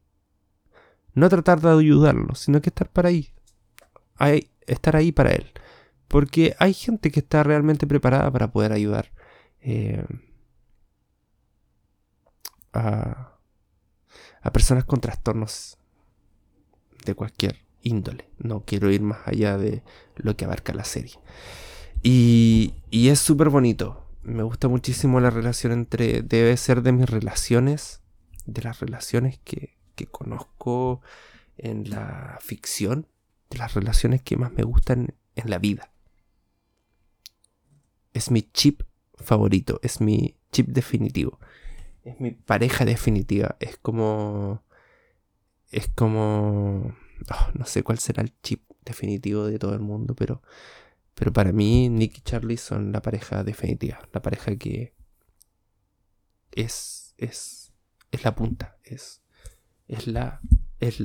No 1.14 1.30
tratar 1.30 1.60
de 1.60 1.70
ayudarlo, 1.70 2.34
sino 2.36 2.62
que 2.62 2.70
estar 2.70 2.90
para 2.90 3.10
ahí. 3.10 3.34
estar 4.66 4.96
ahí 4.96 5.12
para 5.12 5.32
él. 5.32 5.52
Porque 6.08 6.56
hay 6.60 6.74
gente 6.74 7.12
que 7.12 7.20
está 7.20 7.44
realmente 7.44 7.86
preparada 7.86 8.32
para 8.32 8.52
poder 8.52 8.72
ayudar 8.72 9.12
eh, 9.60 10.06
a, 12.72 13.33
a 14.44 14.52
personas 14.52 14.84
con 14.84 15.02
trastornos 15.02 15.78
de 17.06 17.16
cualquier 17.16 17.64
índole. 17.82 18.30
No 18.38 18.64
quiero 18.66 18.92
ir 18.92 19.02
más 19.02 19.20
allá 19.26 19.58
de 19.58 19.84
lo 20.16 20.36
que 20.36 20.46
abarca 20.46 20.74
la 20.74 20.84
serie. 20.84 21.20
Y, 22.04 22.76
y 22.92 23.08
es 23.08 23.20
súper 23.20 23.50
bonito. 23.50 24.06
Me 24.22 24.44
gusta 24.44 24.68
muchísimo 24.68 25.20
la 25.20 25.30
relación 25.30 25.72
entre... 25.72 26.22
Debe 26.22 26.56
ser 26.58 26.82
de 26.82 26.92
mis 26.92 27.10
relaciones, 27.10 28.02
de 28.46 28.62
las 28.62 28.80
relaciones 28.82 29.40
que, 29.44 29.78
que 29.96 30.08
conozco 30.08 31.02
en 31.58 31.90
la 31.90 32.38
ficción, 32.42 33.08
de 33.50 33.58
las 33.58 33.74
relaciones 33.74 34.22
que 34.22 34.38
más 34.38 34.52
me 34.52 34.64
gustan 34.64 35.16
en 35.36 35.50
la 35.50 35.58
vida. 35.58 35.92
Es 38.14 38.30
mi 38.30 38.42
chip 38.42 38.84
favorito, 39.16 39.80
es 39.82 40.02
mi 40.02 40.36
chip 40.52 40.68
definitivo. 40.68 41.40
Es 42.04 42.20
mi 42.20 42.32
pareja 42.32 42.86
definitiva. 42.86 43.56
Es 43.60 43.78
como 43.78 44.64
es 45.74 45.88
como... 45.90 46.96
Oh, 47.32 47.52
no 47.56 47.66
sé 47.66 47.84
cuál 47.84 47.98
será 47.98 48.22
el 48.22 48.34
chip 48.42 48.70
definitivo 48.86 49.46
de 49.46 49.58
todo 49.58 49.74
el 49.74 49.80
mundo, 49.80 50.16
pero, 50.16 50.42
pero 51.16 51.34
para 51.34 51.52
mí 51.52 51.90
Nick 51.90 52.20
y 52.20 52.22
Charlie 52.22 52.58
son 52.58 52.92
la 52.92 53.02
pareja 53.02 53.44
definitiva, 53.44 54.08
la 54.14 54.22
pareja 54.22 54.56
que 54.58 54.94
es, 56.52 57.16
es, 57.18 57.74
es 58.12 58.24
la 58.24 58.36
punta, 58.36 58.78
es, 58.84 59.24
es 59.88 60.06
la, 60.08 60.42
es 60.80 61.02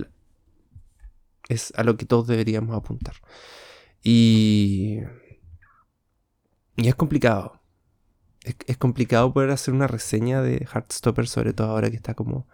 es 1.48 1.72
a 1.76 1.82
lo 1.82 1.96
que 1.96 2.04
todos 2.04 2.26
deberíamos 2.26 2.76
apuntar. 2.76 3.14
Y, 4.02 4.98
y 6.76 6.88
es 6.88 6.94
complicado. 6.94 7.57
Es, 8.44 8.76
complicado 8.76 9.32
poder 9.32 9.50
hacer 9.50 9.74
una 9.74 9.86
reseña 9.86 10.42
de 10.42 10.66
Heartstopper, 10.72 11.26
sobre 11.26 11.52
todo 11.52 11.68
ahora 11.68 11.90
que 11.90 11.96
está 11.96 12.14
como 12.14 12.46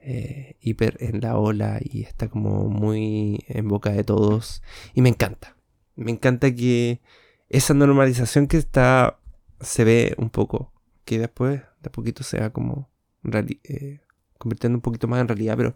eh, 0.00 0.56
hiper 0.60 0.96
en 1.00 1.20
la 1.20 1.36
ola 1.36 1.78
y 1.82 2.02
está 2.02 2.28
como 2.28 2.68
muy 2.68 3.44
en 3.48 3.68
boca 3.68 3.90
de 3.90 4.04
todos. 4.04 4.62
Y 4.94 5.02
me 5.02 5.10
encanta. 5.10 5.56
Me 5.94 6.10
encanta 6.10 6.54
que 6.54 7.00
esa 7.48 7.74
normalización 7.74 8.46
que 8.46 8.56
está 8.56 9.20
se 9.60 9.84
ve 9.84 10.14
un 10.16 10.30
poco, 10.30 10.72
que 11.04 11.18
después 11.18 11.62
de 11.82 11.90
poquito 11.90 12.24
se 12.24 12.40
va 12.40 12.50
como 12.50 12.90
eh, 13.64 14.00
convirtiendo 14.38 14.78
un 14.78 14.82
poquito 14.82 15.08
más 15.08 15.20
en 15.20 15.28
realidad, 15.28 15.56
pero 15.56 15.74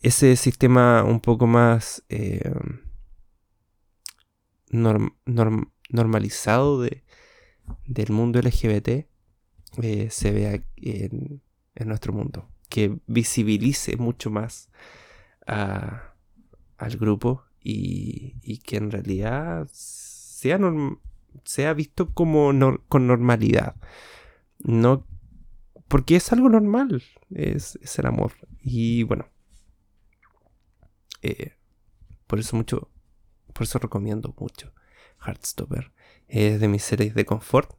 ese 0.00 0.36
sistema 0.36 1.04
un 1.04 1.20
poco 1.20 1.46
más 1.46 2.02
eh, 2.08 2.50
normalizado 4.70 6.80
de, 6.80 7.04
del 7.86 8.10
mundo 8.10 8.40
LGBT 8.40 9.06
eh, 9.82 10.08
se 10.10 10.32
ve 10.32 10.64
en, 10.76 11.40
nuestro 11.86 12.12
mundo. 12.12 12.48
Que 12.68 12.98
visibilice 13.06 13.96
mucho 13.96 14.30
más 14.30 14.70
al 15.46 16.96
grupo 16.98 17.44
y, 17.62 18.58
que 18.58 18.76
en 18.76 18.90
realidad 18.90 19.68
sea, 19.72 20.58
sea 21.44 21.74
visto 21.74 22.12
como 22.12 22.52
con 22.88 23.06
normalidad. 23.06 23.76
No, 24.58 25.06
porque 25.88 26.16
es 26.16 26.32
algo 26.32 26.48
normal, 26.48 27.02
es, 27.30 27.78
es 27.82 27.98
el 27.98 28.06
amor. 28.06 28.32
Y 28.62 29.02
bueno, 29.02 29.26
eh, 31.22 31.52
por 32.26 32.38
eso 32.38 32.56
mucho, 32.56 32.90
por 33.52 33.62
eso 33.64 33.78
recomiendo 33.78 34.34
mucho 34.38 34.72
Heartstopper. 35.24 35.92
Es 36.32 36.60
de 36.60 36.68
mis 36.68 36.82
series 36.82 37.14
de 37.14 37.26
confort. 37.26 37.70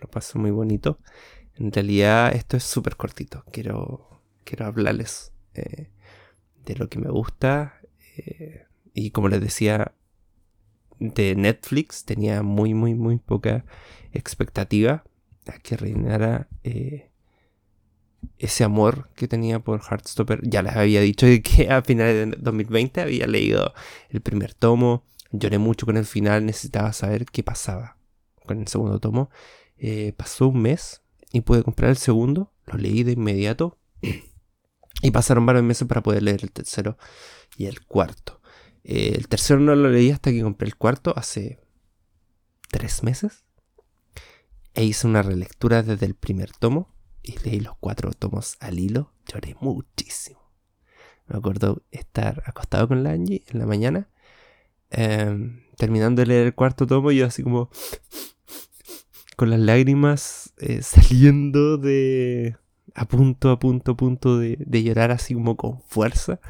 Lo 0.00 0.08
paso 0.08 0.38
muy 0.38 0.52
bonito. 0.52 1.00
En 1.56 1.72
realidad 1.72 2.32
esto 2.32 2.56
es 2.56 2.62
súper 2.62 2.94
cortito. 2.94 3.42
Quiero, 3.50 4.22
quiero 4.44 4.66
hablarles 4.66 5.32
eh, 5.54 5.90
de 6.64 6.76
lo 6.76 6.88
que 6.88 7.00
me 7.00 7.10
gusta. 7.10 7.80
Eh, 8.16 8.64
y 8.94 9.10
como 9.10 9.28
les 9.28 9.40
decía, 9.40 9.92
de 11.00 11.34
Netflix 11.34 12.04
tenía 12.04 12.44
muy, 12.44 12.74
muy, 12.74 12.94
muy 12.94 13.18
poca 13.18 13.64
expectativa 14.12 15.02
a 15.48 15.58
que 15.58 15.76
reinara 15.76 16.48
ese 18.38 18.62
amor 18.62 19.10
que 19.16 19.26
tenía 19.26 19.58
por 19.58 19.80
Heartstopper. 19.82 20.48
Ya 20.48 20.62
les 20.62 20.76
había 20.76 21.00
dicho 21.00 21.26
que 21.42 21.68
a 21.72 21.82
finales 21.82 22.30
de 22.30 22.36
2020 22.38 23.00
había 23.00 23.26
leído 23.26 23.74
el 24.10 24.20
primer 24.20 24.54
tomo. 24.54 25.02
Lloré 25.30 25.58
mucho 25.58 25.86
con 25.86 25.96
el 25.96 26.06
final, 26.06 26.46
necesitaba 26.46 26.92
saber 26.92 27.26
qué 27.26 27.42
pasaba 27.42 27.98
con 28.46 28.60
el 28.60 28.68
segundo 28.68 28.98
tomo. 28.98 29.30
Eh, 29.76 30.12
pasó 30.16 30.48
un 30.48 30.62
mes 30.62 31.02
y 31.32 31.42
pude 31.42 31.62
comprar 31.62 31.90
el 31.90 31.96
segundo. 31.96 32.52
Lo 32.66 32.78
leí 32.78 33.02
de 33.02 33.12
inmediato. 33.12 33.78
Y 35.00 35.12
pasaron 35.12 35.46
varios 35.46 35.62
meses 35.62 35.86
para 35.86 36.02
poder 36.02 36.24
leer 36.24 36.40
el 36.42 36.50
tercero 36.50 36.98
y 37.56 37.66
el 37.66 37.86
cuarto. 37.86 38.40
Eh, 38.82 39.12
el 39.14 39.28
tercero 39.28 39.60
no 39.60 39.76
lo 39.76 39.90
leí 39.90 40.10
hasta 40.10 40.32
que 40.32 40.42
compré 40.42 40.66
el 40.66 40.74
cuarto 40.74 41.12
hace 41.16 41.60
tres 42.68 43.04
meses. 43.04 43.44
E 44.74 44.84
hice 44.84 45.06
una 45.06 45.22
relectura 45.22 45.84
desde 45.84 46.04
el 46.04 46.14
primer 46.14 46.50
tomo 46.50 46.92
y 47.22 47.38
leí 47.44 47.60
los 47.60 47.76
cuatro 47.78 48.12
tomos 48.12 48.56
al 48.60 48.78
hilo, 48.78 49.12
lloré 49.26 49.56
muchísimo. 49.60 50.40
Me 51.26 51.36
acuerdo 51.36 51.82
estar 51.90 52.42
acostado 52.46 52.88
con 52.88 53.02
la 53.02 53.10
Angie 53.10 53.44
en 53.48 53.58
la 53.58 53.66
mañana, 53.66 54.08
em, 54.90 55.62
terminando 55.76 56.20
de 56.22 56.26
leer 56.26 56.46
el 56.46 56.54
cuarto 56.54 56.86
tomo, 56.86 57.10
y 57.12 57.18
yo 57.18 57.26
así 57.26 57.42
como 57.42 57.70
con 59.36 59.50
las 59.50 59.60
lágrimas 59.60 60.52
eh, 60.58 60.82
saliendo 60.82 61.78
de 61.78 62.56
a 62.94 63.06
punto, 63.06 63.50
a 63.50 63.58
punto, 63.58 63.92
a 63.92 63.96
punto 63.96 64.38
de, 64.38 64.82
llorar 64.82 65.12
así 65.12 65.34
como 65.34 65.56
con 65.56 65.80
fuerza. 65.82 66.40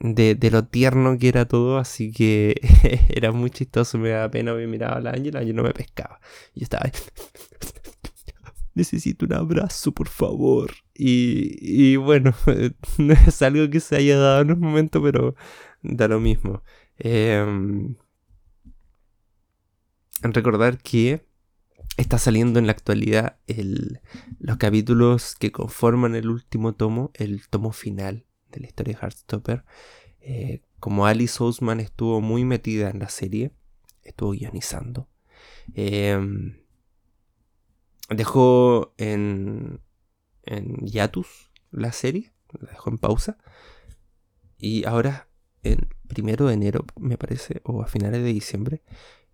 De, 0.00 0.36
lo 0.50 0.64
tierno 0.64 1.18
que 1.18 1.28
era 1.28 1.46
todo, 1.46 1.78
así 1.78 2.12
que 2.12 2.54
era 3.08 3.32
muy 3.32 3.50
chistoso, 3.50 3.98
me 3.98 4.10
daba 4.10 4.30
pena, 4.30 4.54
me 4.54 4.66
miraba 4.66 4.96
a 4.96 5.00
la 5.00 5.10
Ángela 5.10 5.42
y 5.42 5.52
no 5.52 5.62
me 5.62 5.72
pescaba. 5.72 6.20
Y 6.54 6.60
yo 6.60 6.64
estaba 6.64 6.90
necesito 8.74 9.26
un 9.26 9.34
abrazo, 9.34 9.92
por 9.92 10.08
favor. 10.08 10.72
Y, 10.94 11.96
bueno, 11.96 12.34
no 12.98 13.14
es 13.14 13.42
algo 13.42 13.68
que 13.70 13.80
se 13.80 13.96
haya 13.96 14.18
dado 14.18 14.42
en 14.42 14.52
un 14.52 14.60
momento, 14.60 15.02
pero 15.02 15.34
da 15.82 16.08
lo 16.08 16.20
mismo. 16.20 16.62
Em, 16.98 17.96
recordar 20.22 20.78
que 20.78 21.26
está 21.96 22.18
saliendo 22.18 22.58
en 22.58 22.66
la 22.66 22.72
actualidad 22.72 23.38
los 24.38 24.56
capítulos 24.58 25.34
que 25.36 25.52
conforman 25.52 26.14
el 26.14 26.28
último 26.28 26.74
tomo, 26.74 27.10
el 27.14 27.48
tomo 27.48 27.72
final 27.72 28.26
de 28.50 28.60
la 28.60 28.66
historia 28.66 28.94
de 28.94 29.00
Heartstopper. 29.00 29.64
Eh, 30.20 30.62
como 30.80 31.06
Alice 31.06 31.42
Ousman 31.42 31.80
estuvo 31.80 32.20
muy 32.20 32.44
metida 32.44 32.90
en 32.90 33.00
la 33.00 33.08
serie, 33.08 33.52
estuvo 34.02 34.32
guionizando. 34.32 35.08
Eh, 35.74 36.18
dejó 38.10 38.94
en, 38.98 39.80
en 40.44 40.86
hiatus 40.86 41.50
la 41.70 41.92
serie, 41.92 42.32
la 42.60 42.70
dejó 42.70 42.90
en 42.90 42.98
pausa. 42.98 43.38
Y 44.56 44.84
ahora, 44.84 45.28
en 45.62 45.88
primero 46.14 46.46
de 46.46 46.54
enero, 46.54 46.86
me 46.98 47.18
parece, 47.18 47.60
o 47.64 47.82
a 47.82 47.86
finales 47.86 48.22
de 48.22 48.32
diciembre, 48.32 48.82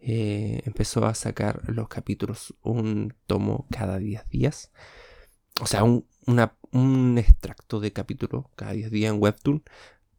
eh, 0.00 0.62
empezó 0.64 1.06
a 1.06 1.14
sacar 1.14 1.62
los 1.68 1.88
capítulos, 1.88 2.54
un 2.62 3.14
tomo 3.26 3.66
cada 3.70 3.98
10 3.98 4.28
días. 4.30 4.72
O 5.60 5.66
sea, 5.66 5.84
un, 5.84 6.06
un 6.72 7.18
extracto 7.18 7.80
de 7.80 7.92
capítulo 7.92 8.50
cada 8.56 8.72
10 8.72 8.90
días 8.90 9.12
en 9.14 9.20
Webtoon. 9.22 9.62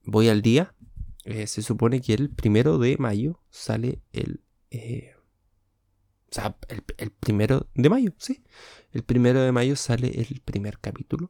Voy 0.06 0.30
al 0.30 0.42
día. 0.42 0.74
Eh, 1.26 1.48
se 1.48 1.62
supone 1.62 2.02
que 2.02 2.14
el 2.14 2.30
primero 2.30 2.78
de 2.78 2.98
mayo 2.98 3.40
sale 3.50 4.02
el 4.14 4.42
eh, 4.72 5.14
o 6.32 6.34
sea, 6.34 6.56
el, 6.70 7.12
primero 7.12 7.68
de 7.76 7.90
mayo, 7.90 8.14
sí. 8.18 8.42
El 8.94 9.04
primero 9.04 9.42
de 9.42 9.52
mayo 9.52 9.76
sale 9.76 10.08
el 10.08 10.42
primer 10.46 10.80
capítulo. 10.80 11.30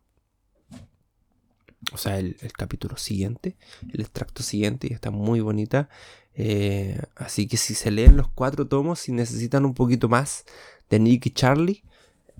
O 1.93 1.97
sea, 1.97 2.19
el, 2.19 2.35
capítulo 2.55 2.97
siguiente, 2.97 3.57
el 3.91 4.01
extracto 4.01 4.43
siguiente, 4.43 4.87
y 4.89 4.93
está 4.93 5.11
muy 5.11 5.41
bonita. 5.41 5.89
Eh, 6.35 7.01
así 7.15 7.47
que 7.47 7.57
si 7.57 7.73
se 7.73 7.91
leen 7.91 8.17
los 8.17 8.29
cuatro 8.29 8.67
tomos, 8.67 8.99
si 8.99 9.11
necesitan 9.11 9.65
un 9.65 9.73
poquito 9.73 10.07
más 10.07 10.45
de 10.89 10.99
Nick 10.99 11.25
y 11.25 11.31
Charlie, 11.31 11.83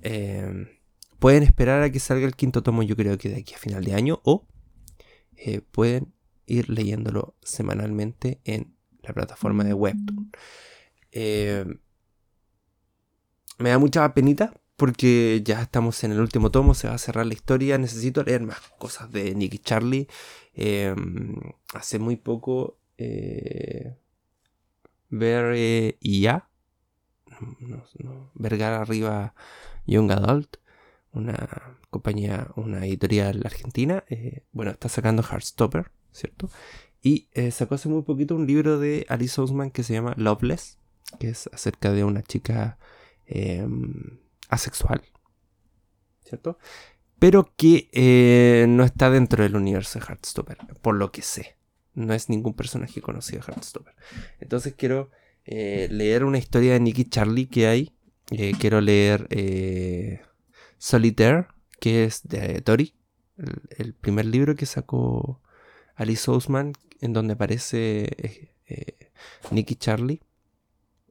eh, 0.04 0.78
pueden 1.20 1.44
esperar 1.44 1.82
a 1.84 1.92
que 1.92 2.00
salga 2.00 2.26
el 2.26 2.36
quinto 2.36 2.64
tomo, 2.64 2.84
yo 2.84 2.96
creo 2.96 3.18
que 3.18 3.30
de 3.30 3.38
aquí 3.38 3.54
a 3.56 3.58
final 3.58 3.84
de 3.84 3.96
año, 3.96 4.22
o 4.24 4.46
eh, 5.36 5.62
pueden 5.62 6.14
ir 6.46 6.70
leyéndolo 6.70 7.36
semanalmente 7.42 8.40
en 8.46 8.76
la 9.02 9.14
plataforma 9.14 9.64
de 9.64 9.74
Webtoon. 9.74 10.32
Me 13.58 13.70
da 13.70 13.78
mucha 13.78 14.14
penita 14.14 14.54
porque 14.82 15.44
ya 15.46 15.62
estamos 15.62 16.04
en 16.04 16.12
el 16.12 16.20
último 16.20 16.50
tomo, 16.50 16.74
se 16.74 16.88
va 16.88 16.96
a 16.96 16.98
cerrar 16.98 17.28
la 17.28 17.36
historia. 17.36 17.78
Necesito 17.78 18.24
leer 18.24 18.42
más 18.42 18.58
cosas 18.80 19.12
de 19.12 19.36
Nicky 19.36 19.60
Charlie. 19.60 20.08
Em, 20.56 21.36
hace 21.76 22.00
muy 22.00 22.16
poco 22.16 22.80
ver 25.10 25.54
eh, 25.56 25.98
IA, 26.02 26.50
Vergara 28.34 28.82
Arriba 28.82 29.36
Young 29.86 30.12
Adult, 30.14 30.58
una 31.14 31.78
compañía, 31.92 32.48
una 32.56 32.84
editorial 32.88 33.44
argentina. 33.46 34.04
Eh, 34.10 34.42
bueno, 34.52 34.72
está 34.72 34.90
sacando 34.90 35.22
Heartstopper, 35.22 35.92
¿cierto? 36.12 36.50
Y 37.04 37.28
eh, 37.34 37.52
sacó 37.52 37.76
hace 37.76 37.88
muy 37.88 38.02
poquito 38.02 38.36
un 38.36 38.48
libro 38.48 38.80
de 38.80 39.06
Alice 39.10 39.40
Ousman 39.40 39.70
que 39.70 39.84
se 39.84 39.94
llama 39.94 40.16
Loveless, 40.18 40.80
que 41.20 41.30
es 41.30 41.52
acerca 41.54 41.92
de 41.92 42.04
una 42.04 42.24
chica 42.24 42.80
Em, 43.34 44.20
asexual, 44.52 45.02
¿cierto? 46.24 46.60
Pero 47.18 47.54
que 47.56 47.90
eh, 47.94 48.66
no 48.68 48.84
está 48.84 49.10
dentro 49.10 49.44
del 49.44 49.56
universo 49.56 50.00
de 50.00 50.06
Heartstopper, 50.06 50.58
por 50.82 50.96
lo 50.96 51.12
que 51.12 51.22
sé. 51.22 51.58
No 51.94 52.14
es 52.14 52.30
ningún 52.30 52.54
personaje 52.54 53.02
conocido 53.02 53.42
de 53.42 53.52
Heartstopper. 53.52 53.96
Entonces 54.40 54.76
quiero 54.78 55.10
eh, 55.46 55.88
leer 55.90 56.24
una 56.24 56.38
historia 56.38 56.74
de 56.74 56.80
Nicky 56.80 57.06
Charlie 57.06 57.48
que 57.48 57.68
hay. 57.68 57.92
Eh, 58.32 58.54
quiero 58.60 58.82
leer 58.82 59.28
Solitaire, 60.78 61.48
que 61.80 62.06
es 62.06 62.24
de 62.24 62.62
Tori. 62.62 62.96
El, 63.78 63.94
primer 63.94 64.26
libro 64.26 64.56
que 64.56 64.66
sacó 64.66 65.42
Alice 65.96 66.30
Ousman, 66.30 66.74
en 67.02 67.14
donde 67.14 67.34
aparece 67.34 68.52
Nicky 69.52 69.76
Charlie. 69.76 70.22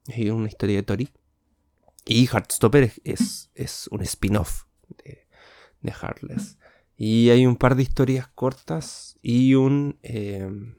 Es 0.09 0.31
una 0.31 0.49
historia 0.49 0.77
de 0.77 0.83
Tori. 0.83 1.09
Y 2.05 2.27
Heartstopper 2.27 2.93
es, 3.05 3.51
es 3.55 3.89
un 3.91 4.03
spin-off 4.03 4.65
de, 5.05 5.27
de, 5.81 5.93
Heartless. 5.93 6.59
Y 6.97 7.31
hay 7.31 7.47
un 7.47 7.57
par 7.57 7.77
de 7.77 7.83
historias 7.83 8.29
cortas 8.29 9.19
y 9.23 9.55
un, 9.55 9.99
em, 10.03 10.77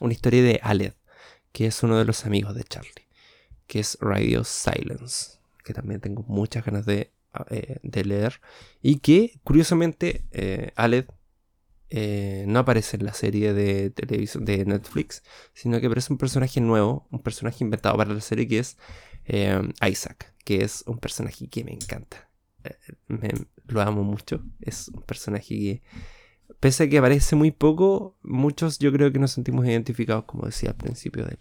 una 0.00 0.12
historia 0.12 0.42
de 0.42 0.60
Aled, 0.62 0.94
que 1.52 1.66
es 1.66 1.82
uno 1.82 1.98
de 1.98 2.04
los 2.04 2.24
amigos 2.26 2.54
de 2.54 2.64
Charlie. 2.64 2.90
que 3.66 3.80
es 3.80 3.96
Radio 4.00 4.44
Silence, 4.44 5.38
que 5.64 5.72
también 5.72 6.00
tengo 6.00 6.24
muchas 6.24 6.64
ganas 6.64 6.84
de, 6.84 7.12
eh, 7.48 8.04
leer, 8.04 8.40
y 8.82 8.98
que 8.98 9.40
curiosamente 9.44 10.26
eh, 10.32 10.72
Aled 10.76 11.06
eh, 11.88 12.44
no 12.48 12.60
aparece 12.60 12.96
en 12.96 13.04
la 13.04 13.12
serie 13.12 13.52
de 13.52 13.90
televisión 13.90 14.46
de 14.46 14.64
Netflix, 14.64 15.22
sino 15.52 15.80
que 15.80 15.86
aparece 15.86 16.12
un 16.12 16.18
personaje 16.18 16.60
nuevo, 16.60 17.06
un 17.10 17.22
personaje 17.22 17.64
inventado 17.64 17.96
para 17.98 18.14
la 18.14 18.20
serie 18.20 18.48
que 18.48 18.60
es 18.60 18.78
Isaac, 19.26 20.34
que 20.44 20.64
es 20.64 20.84
un 20.86 20.98
personaje 20.98 21.48
que 21.48 21.64
me 21.64 21.72
encanta. 21.72 22.28
lo 23.66 23.80
amo 23.80 24.02
mucho, 24.02 24.42
es 24.60 24.88
un 24.88 25.02
personaje 25.02 25.54
que 25.54 25.82
pese 26.60 26.84
a 26.84 26.88
que 26.88 26.98
aparece 26.98 27.34
muy 27.34 27.50
poco, 27.50 28.16
muchos 28.22 28.78
yo 28.78 28.92
creo 28.92 29.12
que 29.12 29.18
nos 29.18 29.32
sentimos 29.32 29.66
identificados, 29.66 30.24
como 30.26 30.46
decía 30.46 30.70
al 30.70 30.76
principio 30.76 31.24
del, 31.24 31.38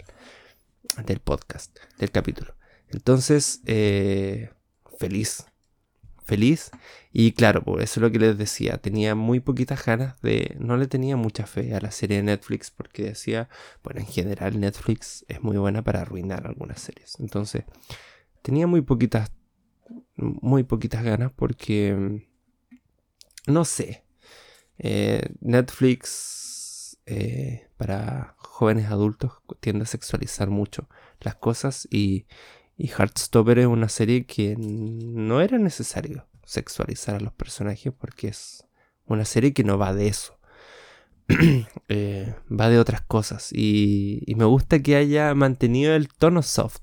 del 1.06 1.20
podcast, 1.20 1.78
del 2.00 2.10
capítulo. 2.10 2.56
Entonces, 2.90 3.62
eh, 3.66 4.50
feliz, 4.98 5.46
feliz. 6.32 6.72
Y 7.12 7.34
claro, 7.34 7.62
por 7.62 7.82
eso 7.82 8.00
es 8.00 8.02
lo 8.02 8.10
que 8.10 8.20
les 8.20 8.38
decía, 8.38 8.78
tenía 8.78 9.16
muy 9.16 9.42
poquitas 9.42 9.86
ganas 9.86 10.22
de, 10.22 10.56
no 10.60 10.78
le 10.78 10.88
tenía 10.88 11.18
mucha 11.18 11.46
fe 11.46 11.76
a 11.76 11.82
la 11.82 11.92
serie 11.92 12.18
de 12.18 12.24
Netflix 12.24 12.72
porque 12.72 13.04
decía, 13.04 13.50
bueno, 13.84 14.00
en 14.00 14.08
general 14.08 14.58
Netflix 14.58 15.26
es 15.28 15.44
muy 15.44 15.58
buena 15.58 15.84
para 15.84 16.02
arruinar 16.02 16.48
algunas 16.48 16.80
series. 16.80 17.20
Entonces, 17.20 17.66
tenía 18.42 18.66
muy 18.66 18.80
poquitas, 18.80 19.30
muy 20.16 20.64
poquitas 20.64 21.04
ganas 21.04 21.34
porque, 21.34 22.26
no 23.48 23.66
sé, 23.66 24.06
eh, 24.78 25.34
Netflix 25.42 26.98
eh, 27.08 27.68
para 27.76 28.36
jóvenes 28.38 28.90
adultos 28.90 29.34
tiende 29.60 29.84
a 29.84 29.88
sexualizar 29.88 30.50
mucho 30.50 30.88
las 31.20 31.36
cosas 31.36 31.90
y, 31.92 32.26
y 32.82 32.88
Heartstopper 32.88 33.60
es 33.60 33.68
una 33.68 33.90
serie 33.90 34.26
que 34.26 34.56
no 34.58 35.42
era 35.42 35.60
necesario 35.60 36.26
sexualizar 36.46 37.16
a 37.16 37.20
los 37.20 37.32
personajes 37.32 37.94
porque 37.94 38.30
es 38.30 38.66
una 39.06 39.24
serie 39.24 39.54
que 39.54 39.64
no 39.64 39.78
va 39.78 39.94
de 39.94 40.08
eso. 40.08 40.38
Eh, 41.94 42.34
va 42.50 42.70
de 42.70 42.80
otras 42.80 43.02
cosas 43.02 43.52
y, 43.52 44.24
me 44.38 44.46
gusta 44.46 44.82
que 44.82 44.96
haya 44.96 45.34
mantenido 45.36 45.94
el 45.94 46.08
tono 46.08 46.42
soft 46.42 46.82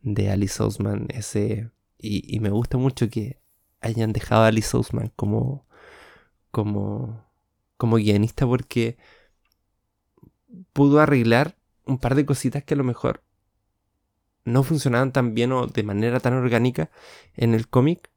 de 0.00 0.30
Alice 0.30 0.62
Ousman 0.62 1.06
ese 1.10 1.70
y, 1.98 2.34
y 2.34 2.40
me 2.40 2.48
gusta 2.48 2.78
mucho 2.78 3.10
que 3.10 3.38
hayan 3.82 4.14
dejado 4.14 4.44
a 4.44 4.46
Alice 4.46 4.74
Ousman 4.74 5.12
como 5.16 5.66
como, 6.50 7.26
como 7.76 7.96
guionista 7.96 8.46
porque 8.46 8.96
pudo 10.72 11.00
arreglar 11.00 11.56
un 11.84 11.98
par 11.98 12.14
de 12.14 12.24
cositas 12.24 12.64
que 12.64 12.74
a 12.74 12.76
lo 12.78 12.84
mejor 12.84 13.22
no 14.44 14.62
funcionaban 14.62 15.12
tan 15.12 15.34
bien 15.34 15.52
o 15.52 15.66
de 15.66 15.82
manera 15.82 16.20
tan 16.20 16.34
orgánica 16.34 16.90
en 17.36 17.54
el 17.54 17.68
cómic, 17.68 18.10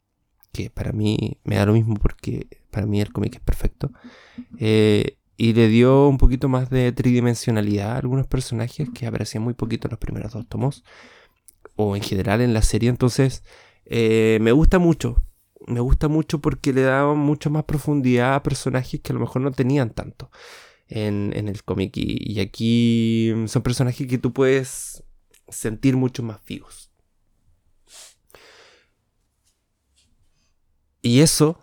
que 0.51 0.69
para 0.69 0.91
mí 0.91 1.39
me 1.43 1.55
da 1.55 1.65
lo 1.65 1.73
mismo 1.73 1.95
porque 1.95 2.47
para 2.71 2.85
mí 2.85 3.01
el 3.01 3.11
cómic 3.11 3.35
es 3.35 3.41
perfecto, 3.41 3.91
eh, 4.59 5.17
y 5.37 5.53
le 5.53 5.67
dio 5.67 6.07
un 6.07 6.17
poquito 6.17 6.47
más 6.47 6.69
de 6.69 6.91
tridimensionalidad 6.91 7.91
a 7.91 7.97
algunos 7.97 8.27
personajes 8.27 8.89
que 8.89 9.05
aparecían 9.05 9.43
muy 9.43 9.53
poquito 9.53 9.87
en 9.87 9.91
los 9.91 9.99
primeros 9.99 10.33
dos 10.33 10.47
tomos, 10.47 10.83
o 11.75 11.95
en 11.95 12.01
general 12.01 12.41
en 12.41 12.53
la 12.53 12.61
serie, 12.61 12.89
entonces 12.89 13.43
eh, 13.85 14.39
me 14.41 14.51
gusta 14.51 14.79
mucho, 14.79 15.23
me 15.67 15.79
gusta 15.79 16.07
mucho 16.07 16.39
porque 16.39 16.73
le 16.73 16.81
da 16.81 17.13
mucho 17.13 17.49
más 17.49 17.63
profundidad 17.65 18.35
a 18.35 18.43
personajes 18.43 19.01
que 19.01 19.11
a 19.11 19.15
lo 19.15 19.19
mejor 19.19 19.41
no 19.41 19.51
tenían 19.51 19.89
tanto 19.89 20.31
en, 20.87 21.33
el 21.47 21.63
cómic. 21.63 21.93
Y, 21.97 22.39
aquí 22.39 23.33
son 23.47 23.61
personajes 23.61 24.07
que 24.07 24.17
tú 24.17 24.33
puedes 24.33 25.03
sentir 25.49 25.95
mucho 25.95 26.23
más 26.23 26.43
vivos. 26.45 26.91
Y 31.01 31.21
eso, 31.21 31.59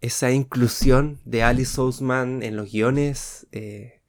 esa 0.00 0.30
inclusión 0.30 1.20
de 1.24 1.42
Alice 1.42 1.78
Ousman 1.80 2.42
en 2.42 2.56
los 2.56 2.72
guiones, 2.72 3.46
eh, 3.52 4.00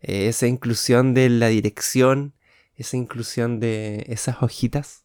eh, 0.00 0.28
esa 0.28 0.46
inclusión 0.46 1.14
de 1.14 1.28
la 1.28 1.48
dirección, 1.48 2.34
esa 2.74 2.96
inclusión 2.96 3.60
de 3.60 4.04
esas 4.08 4.42
hojitas 4.42 5.04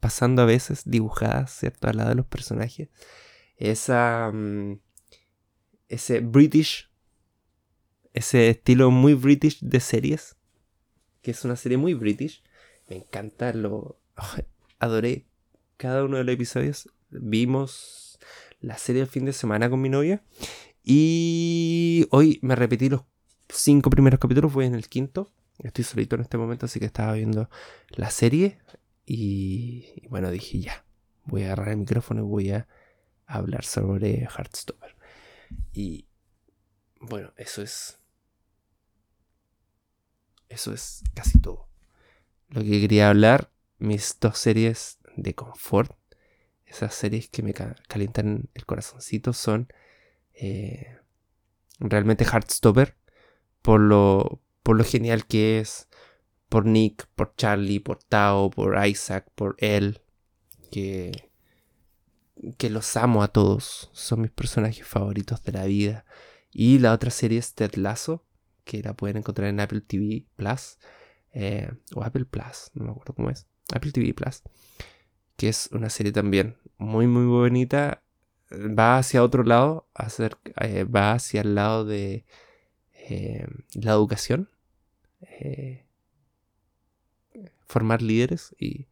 pasando 0.00 0.42
a 0.42 0.46
veces 0.46 0.82
dibujadas, 0.84 1.52
¿cierto? 1.52 1.88
Al 1.88 1.98
lado 1.98 2.08
de 2.10 2.16
los 2.16 2.26
personajes. 2.26 2.88
Esa... 3.56 4.30
Mm, 4.32 4.80
ese 5.90 6.20
British, 6.20 6.88
ese 8.14 8.48
estilo 8.48 8.90
muy 8.90 9.14
British 9.14 9.58
de 9.60 9.80
series, 9.80 10.36
que 11.20 11.32
es 11.32 11.44
una 11.44 11.56
serie 11.56 11.76
muy 11.76 11.94
British. 11.94 12.42
Me 12.90 12.96
encanta, 12.96 13.52
lo 13.52 14.00
adoré 14.80 15.24
cada 15.76 16.04
uno 16.04 16.16
de 16.16 16.24
los 16.24 16.34
episodios. 16.34 16.90
Vimos 17.08 18.18
la 18.60 18.76
serie 18.76 19.02
el 19.02 19.08
fin 19.08 19.24
de 19.24 19.32
semana 19.32 19.70
con 19.70 19.80
mi 19.80 19.88
novia 19.88 20.24
y 20.82 22.08
hoy 22.10 22.40
me 22.42 22.56
repetí 22.56 22.88
los 22.88 23.02
cinco 23.48 23.90
primeros 23.90 24.18
capítulos, 24.18 24.52
voy 24.52 24.66
en 24.66 24.74
el 24.74 24.88
quinto. 24.88 25.32
Estoy 25.60 25.84
solito 25.84 26.16
en 26.16 26.22
este 26.22 26.36
momento, 26.36 26.66
así 26.66 26.80
que 26.80 26.86
estaba 26.86 27.12
viendo 27.12 27.48
la 27.90 28.10
serie. 28.10 28.58
Y, 29.06 30.08
bueno, 30.08 30.30
dije 30.32 30.58
ya, 30.58 30.84
voy 31.26 31.42
a 31.42 31.46
agarrar 31.46 31.68
el 31.68 31.76
micrófono 31.76 32.22
y 32.22 32.26
voy 32.26 32.50
a 32.50 32.66
hablar 33.26 33.64
sobre 33.64 34.26
Heartstopper. 34.26 34.96
Y 35.72 36.08
bueno, 37.00 37.32
eso 37.36 37.62
es. 37.62 38.00
Eso 40.48 40.74
es 40.74 41.04
casi 41.14 41.40
todo. 41.40 41.69
Lo 42.50 42.62
que 42.62 42.80
quería 42.80 43.08
hablar, 43.08 43.52
mis 43.78 44.18
dos 44.20 44.38
series 44.38 44.98
de 45.16 45.34
confort, 45.34 45.96
esas 46.66 46.94
series 46.94 47.28
que 47.28 47.42
me 47.42 47.54
calientan 47.54 48.48
el 48.54 48.66
corazoncito, 48.66 49.32
son 49.32 49.72
eh, 50.34 50.98
realmente 51.78 52.24
Heartstopper, 52.24 52.96
por 53.62 53.80
lo, 53.80 54.40
por 54.62 54.76
lo 54.76 54.84
genial 54.84 55.26
que 55.26 55.60
es, 55.60 55.88
por 56.48 56.66
Nick, 56.66 57.06
por 57.14 57.34
Charlie, 57.36 57.78
por 57.78 58.02
Tao, 58.02 58.50
por 58.50 58.84
Isaac, 58.84 59.30
por 59.36 59.54
él, 59.58 60.02
que, 60.72 61.30
que 62.58 62.68
los 62.68 62.96
amo 62.96 63.22
a 63.22 63.28
todos, 63.28 63.90
son 63.92 64.22
mis 64.22 64.32
personajes 64.32 64.86
favoritos 64.86 65.42
de 65.44 65.52
la 65.52 65.64
vida. 65.66 66.04
Y 66.52 66.80
la 66.80 66.92
otra 66.92 67.12
serie 67.12 67.38
es 67.38 67.54
Ted 67.54 67.74
Lasso, 67.74 68.24
que 68.64 68.82
la 68.82 68.94
pueden 68.94 69.18
encontrar 69.18 69.48
en 69.48 69.60
Apple 69.60 69.82
TV 69.82 70.26
Plus, 70.34 70.78
eh, 71.32 71.70
o 71.94 72.02
Apple 72.02 72.24
Plus, 72.24 72.70
no 72.74 72.84
me 72.84 72.90
acuerdo 72.90 73.14
cómo 73.14 73.30
es, 73.30 73.46
Apple 73.72 73.92
TV 73.92 74.14
Plus, 74.14 74.42
que 75.36 75.48
es 75.48 75.68
una 75.72 75.90
serie 75.90 76.12
también 76.12 76.56
muy, 76.76 77.06
muy 77.06 77.24
bonita. 77.24 78.02
Va 78.52 78.98
hacia 78.98 79.22
otro 79.22 79.44
lado, 79.44 79.88
eh, 80.60 80.84
va 80.84 81.12
hacia 81.12 81.42
el 81.42 81.54
lado 81.54 81.84
de 81.84 82.24
eh, 82.92 83.46
la 83.74 83.92
educación 83.92 84.48
formar 87.66 88.02
líderes 88.02 88.54
y, 88.58 88.88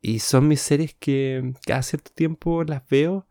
y 0.00 0.20
son 0.20 0.48
mis 0.48 0.60
series 0.60 0.94
que 0.94 1.54
cada 1.66 1.82
cierto 1.82 2.12
tiempo 2.14 2.62
las 2.62 2.88
veo. 2.88 3.26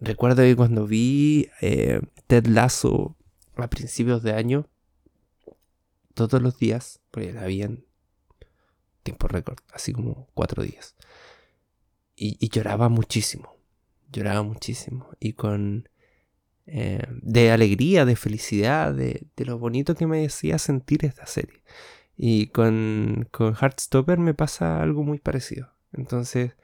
Recuerdo 0.00 0.42
que 0.42 0.56
cuando 0.56 0.86
vi 0.86 1.48
Ted 2.26 2.46
Lasso 2.46 3.16
a 3.56 3.68
principios 3.68 4.22
de 4.22 4.32
año, 4.32 4.68
todos 6.16 6.42
los 6.42 6.58
días, 6.58 7.00
porque 7.12 7.32
la 7.32 7.46
vi 7.46 7.62
tiempo 9.04 9.28
récord, 9.28 9.58
así 9.72 9.92
como 9.92 10.28
cuatro 10.34 10.64
días. 10.64 10.96
Y, 12.16 12.48
lloraba 12.48 12.88
muchísimo, 12.88 13.54
lloraba 14.10 14.42
muchísimo. 14.42 15.10
Y 15.20 15.34
con... 15.34 15.88
Eh, 16.68 17.06
de 17.22 17.52
alegría, 17.52 18.04
de 18.04 18.16
felicidad, 18.16 18.92
de, 18.92 19.28
de, 19.36 19.44
lo 19.44 19.56
bonito 19.56 19.94
que 19.94 20.08
me 20.08 20.22
decía 20.22 20.58
sentir 20.58 21.04
esta 21.04 21.24
serie. 21.24 21.62
Y 22.16 22.48
con, 22.48 23.28
con 23.30 23.54
Heartstopper 23.54 24.18
me 24.18 24.34
pasa 24.34 24.82
algo 24.82 25.04
muy 25.04 25.20
parecido. 25.20 25.70
Entonces, 25.92 26.56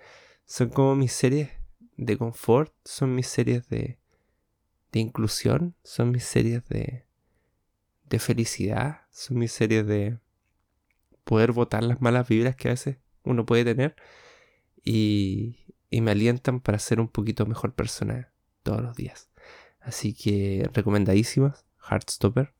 son 0.45 0.71
como 0.71 0.97
mis 0.97 1.13
series 1.13 1.51
de 1.97 2.19
confort, 2.19 2.75
son 2.85 3.15
mis 3.15 3.29
series 3.29 3.69
de, 3.69 4.01
de 4.91 5.01
inclusión, 5.01 5.77
son 5.85 6.11
mis 6.11 6.25
series 6.25 6.67
de, 6.69 7.07
de 8.09 8.19
felicidad, 8.19 9.02
son 9.13 9.39
mis 9.39 9.53
series 9.53 9.87
de 9.87 10.19
poder 11.25 11.53
botar 11.53 11.85
las 11.85 12.01
malas 12.01 12.29
vibras 12.29 12.57
que 12.57 12.69
a 12.69 12.73
veces 12.73 12.97
uno 13.23 13.47
puede 13.47 13.65
tener 13.65 13.95
y, 14.85 15.59
y 15.91 16.01
me 16.01 16.11
alientan 16.11 16.61
para 16.61 16.81
ser 16.81 16.99
un 16.99 17.09
poquito 17.09 17.47
mejor 17.47 17.75
persona 17.75 18.33
todos 18.65 18.83
los 18.83 18.97
días. 18.97 19.29
Así 19.81 20.15
que 20.15 20.69
recomendadísimas, 20.73 21.65
Heartstopper. 21.89 22.55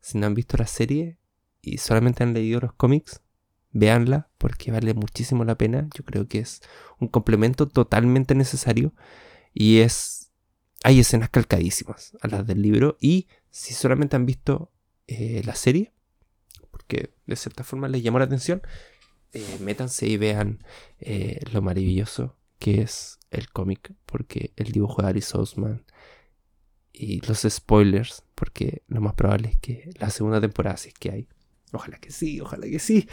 Si 0.00 0.18
no 0.18 0.26
han 0.26 0.34
visto 0.34 0.56
la 0.56 0.66
serie, 0.66 1.16
y 1.62 1.78
solamente 1.78 2.24
han 2.24 2.34
leído 2.34 2.60
los 2.60 2.74
cómics, 2.74 3.22
véanla 3.70 4.28
porque 4.36 4.72
vale 4.72 4.92
muchísimo 4.92 5.44
la 5.44 5.56
pena. 5.56 5.88
Yo 5.94 6.04
creo 6.04 6.26
que 6.26 6.40
es 6.40 6.60
un 6.98 7.08
complemento 7.08 7.68
totalmente 7.68 8.34
necesario 8.34 8.92
y 9.54 9.78
es 9.78 10.30
hay 10.84 10.98
escenas 10.98 11.30
calcadísimas 11.30 12.16
a 12.20 12.26
las 12.26 12.44
del 12.44 12.60
libro 12.60 12.96
y 13.00 13.28
si 13.50 13.72
solamente 13.72 14.16
han 14.16 14.26
visto 14.26 14.72
eh, 15.06 15.42
la 15.44 15.54
serie, 15.54 15.92
porque 16.70 17.14
de 17.26 17.36
cierta 17.36 17.64
forma 17.64 17.88
les 17.88 18.02
llamó 18.02 18.18
la 18.18 18.26
atención, 18.26 18.62
eh, 19.32 19.58
métanse 19.60 20.06
y 20.06 20.16
vean 20.16 20.62
eh, 21.00 21.40
lo 21.52 21.62
maravilloso 21.62 22.36
que 22.58 22.82
es 22.82 23.18
el 23.30 23.50
cómic, 23.50 23.94
porque 24.06 24.52
el 24.56 24.72
dibujo 24.72 25.02
de 25.02 25.08
Alice 25.08 25.36
Osman 25.36 25.84
y 26.92 27.20
los 27.22 27.40
spoilers, 27.48 28.22
porque 28.34 28.82
lo 28.88 29.00
más 29.00 29.14
probable 29.14 29.48
es 29.48 29.58
que 29.58 29.90
la 29.98 30.10
segunda 30.10 30.40
temporada, 30.40 30.76
si 30.76 30.88
es 30.88 30.94
que 30.94 31.10
hay, 31.10 31.28
ojalá 31.72 31.98
que 31.98 32.10
sí, 32.10 32.40
ojalá 32.40 32.66
que 32.66 32.78
sí, 32.78 33.08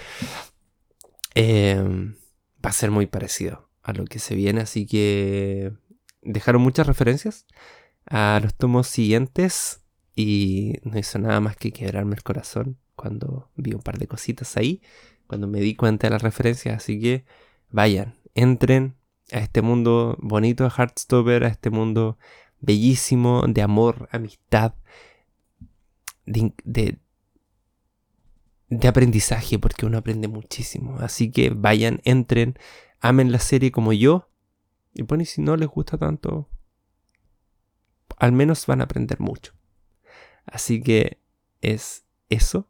em, 1.33 2.15
va 2.63 2.69
a 2.69 2.73
ser 2.73 2.91
muy 2.91 3.07
parecido 3.07 3.69
a 3.81 3.93
lo 3.93 4.05
que 4.05 4.19
se 4.19 4.35
viene, 4.35 4.61
así 4.61 4.85
que 4.85 5.71
dejaron 6.21 6.61
muchas 6.61 6.85
referencias 6.85 7.47
a 8.05 8.39
los 8.43 8.53
tomos 8.55 8.87
siguientes 8.87 9.78
y 10.21 10.73
no 10.83 10.99
hizo 10.99 11.17
nada 11.17 11.39
más 11.39 11.55
que 11.55 11.71
quebrarme 11.71 12.13
el 12.13 12.23
corazón 12.23 12.77
cuando 12.97 13.49
vi 13.55 13.71
un 13.71 13.81
par 13.81 13.97
de 13.99 14.07
cositas 14.07 14.57
ahí, 14.57 14.81
cuando 15.27 15.47
me 15.47 15.61
di 15.61 15.75
cuenta 15.75 16.07
de 16.07 16.11
las 16.11 16.21
referencias, 16.21 16.75
así 16.75 16.99
que 16.99 17.23
vayan, 17.69 18.15
entren 18.35 18.97
a 19.31 19.37
este 19.37 19.61
mundo 19.61 20.17
bonito 20.19 20.65
de 20.65 20.71
Heartstopper, 20.71 21.45
a 21.45 21.47
este 21.47 21.69
mundo 21.69 22.17
bellísimo 22.59 23.45
de 23.47 23.61
amor, 23.61 24.09
amistad, 24.11 24.73
de, 26.25 26.51
de, 28.67 28.87
aprendizaje, 28.89 29.57
porque 29.57 29.85
uno 29.85 29.99
aprende 29.99 30.27
muchísimo. 30.27 30.97
Así 30.99 31.31
que 31.31 31.49
vayan, 31.51 32.01
entren, 32.03 32.59
amen 32.99 33.31
la 33.31 33.39
serie 33.39 33.71
como 33.71 33.93
yo. 33.93 34.27
Y 34.93 35.03
bueno, 35.03 35.23
y 35.23 35.27
si 35.27 35.41
no 35.41 35.55
les 35.55 35.69
gusta 35.69 35.97
tanto, 35.97 36.49
al 38.17 38.33
menos 38.33 38.65
van 38.65 38.81
a 38.81 38.83
aprender 38.83 39.21
mucho. 39.21 39.53
Así 40.51 40.81
que 40.81 41.19
es 41.61 42.05
eso. 42.29 42.69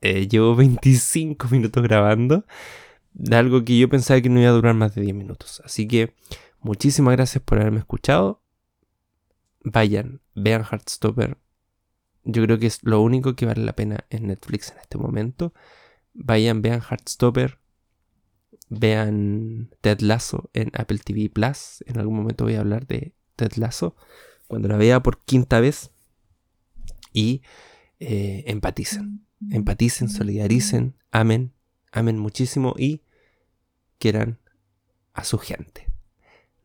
Eh, 0.00 0.28
llevo 0.28 0.56
25 0.56 1.48
minutos 1.48 1.82
grabando 1.82 2.44
de 3.14 3.36
algo 3.36 3.64
que 3.64 3.78
yo 3.78 3.88
pensaba 3.88 4.20
que 4.20 4.28
no 4.28 4.40
iba 4.40 4.50
a 4.50 4.54
durar 4.54 4.74
más 4.74 4.94
de 4.94 5.02
10 5.02 5.14
minutos. 5.14 5.62
Así 5.64 5.86
que 5.86 6.14
muchísimas 6.60 7.12
gracias 7.16 7.42
por 7.42 7.58
haberme 7.58 7.78
escuchado. 7.78 8.42
Vayan, 9.64 10.20
vean 10.34 10.64
Heartstopper. 10.64 11.38
Yo 12.24 12.42
creo 12.42 12.58
que 12.58 12.66
es 12.66 12.82
lo 12.82 13.00
único 13.00 13.34
que 13.34 13.46
vale 13.46 13.64
la 13.64 13.74
pena 13.74 14.04
en 14.10 14.28
Netflix 14.28 14.70
en 14.70 14.78
este 14.78 14.98
momento. 14.98 15.52
Vayan, 16.14 16.62
vean 16.62 16.80
Heartstopper. 16.80 17.58
Vean 18.68 19.70
Ted 19.82 20.00
Lasso 20.00 20.50
en 20.54 20.70
Apple 20.74 20.98
TV 20.98 21.28
Plus. 21.28 21.84
En 21.86 21.98
algún 21.98 22.16
momento 22.16 22.44
voy 22.44 22.54
a 22.54 22.60
hablar 22.60 22.86
de 22.86 23.14
Ted 23.36 23.52
Lasso. 23.56 23.96
Cuando 24.48 24.68
la 24.68 24.76
vea 24.76 25.02
por 25.02 25.18
quinta 25.18 25.60
vez. 25.60 25.90
Y 27.12 27.42
eh, 27.98 28.44
empaticen. 28.46 29.26
Empaticen, 29.50 30.08
solidaricen, 30.08 30.96
amen 31.10 31.52
amen 31.92 32.18
muchísimo 32.18 32.74
y 32.76 33.02
quieran 33.98 34.40
a 35.12 35.22
su 35.24 35.38
gente. 35.38 35.86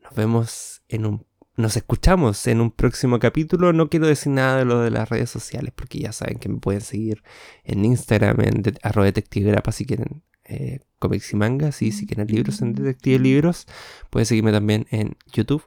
Nos 0.02 0.14
vemos 0.14 0.82
en 0.88 1.06
un 1.06 1.28
nos 1.56 1.76
escuchamos 1.76 2.46
en 2.46 2.60
un 2.60 2.70
próximo 2.70 3.18
capítulo. 3.18 3.72
No 3.72 3.90
quiero 3.90 4.06
decir 4.06 4.30
nada 4.30 4.58
de 4.58 4.64
lo 4.64 4.80
de 4.80 4.92
las 4.92 5.08
redes 5.08 5.28
sociales 5.28 5.72
porque 5.74 5.98
ya 5.98 6.12
saben 6.12 6.38
que 6.38 6.48
me 6.48 6.58
pueden 6.60 6.80
seguir 6.80 7.24
en 7.64 7.84
Instagram, 7.84 8.40
en 8.42 8.62
arroba 8.82 9.06
detective 9.06 9.50
grapa 9.50 9.72
si 9.72 9.84
quieren 9.84 10.22
eh, 10.44 10.82
cómics 11.00 11.32
y 11.32 11.36
mangas 11.36 11.82
y 11.82 11.90
si 11.90 12.06
quieren 12.06 12.28
libros 12.28 12.62
en 12.62 12.74
detective 12.74 13.18
libros. 13.18 13.66
Pueden 14.08 14.26
seguirme 14.26 14.52
también 14.52 14.86
en 14.90 15.16
YouTube 15.32 15.64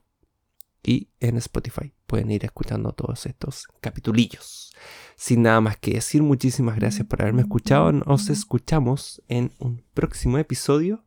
y 0.83 1.09
en 1.19 1.37
Spotify. 1.37 1.93
Pueden 2.07 2.31
ir 2.31 2.45
escuchando 2.45 2.93
todos 2.93 3.25
estos 3.25 3.67
capitulillos. 3.81 4.73
Sin 5.15 5.43
nada 5.43 5.61
más 5.61 5.77
que 5.77 5.93
decir, 5.93 6.23
muchísimas 6.23 6.75
gracias 6.75 7.07
por 7.07 7.21
haberme 7.21 7.41
escuchado. 7.41 7.91
Nos 7.91 8.29
escuchamos 8.29 9.21
en 9.27 9.53
un 9.59 9.83
próximo 9.93 10.37
episodio 10.37 11.05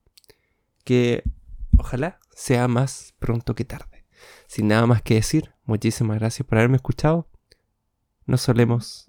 que 0.85 1.25
ojalá 1.77 2.21
sea 2.31 2.69
más 2.69 3.15
pronto 3.19 3.55
que 3.55 3.65
tarde. 3.65 4.05
Sin 4.47 4.69
nada 4.69 4.87
más 4.87 5.03
que 5.03 5.15
decir, 5.15 5.53
muchísimas 5.65 6.19
gracias 6.19 6.47
por 6.47 6.59
haberme 6.59 6.77
escuchado. 6.77 7.29
Nos 8.27 8.41
solemos 8.43 9.07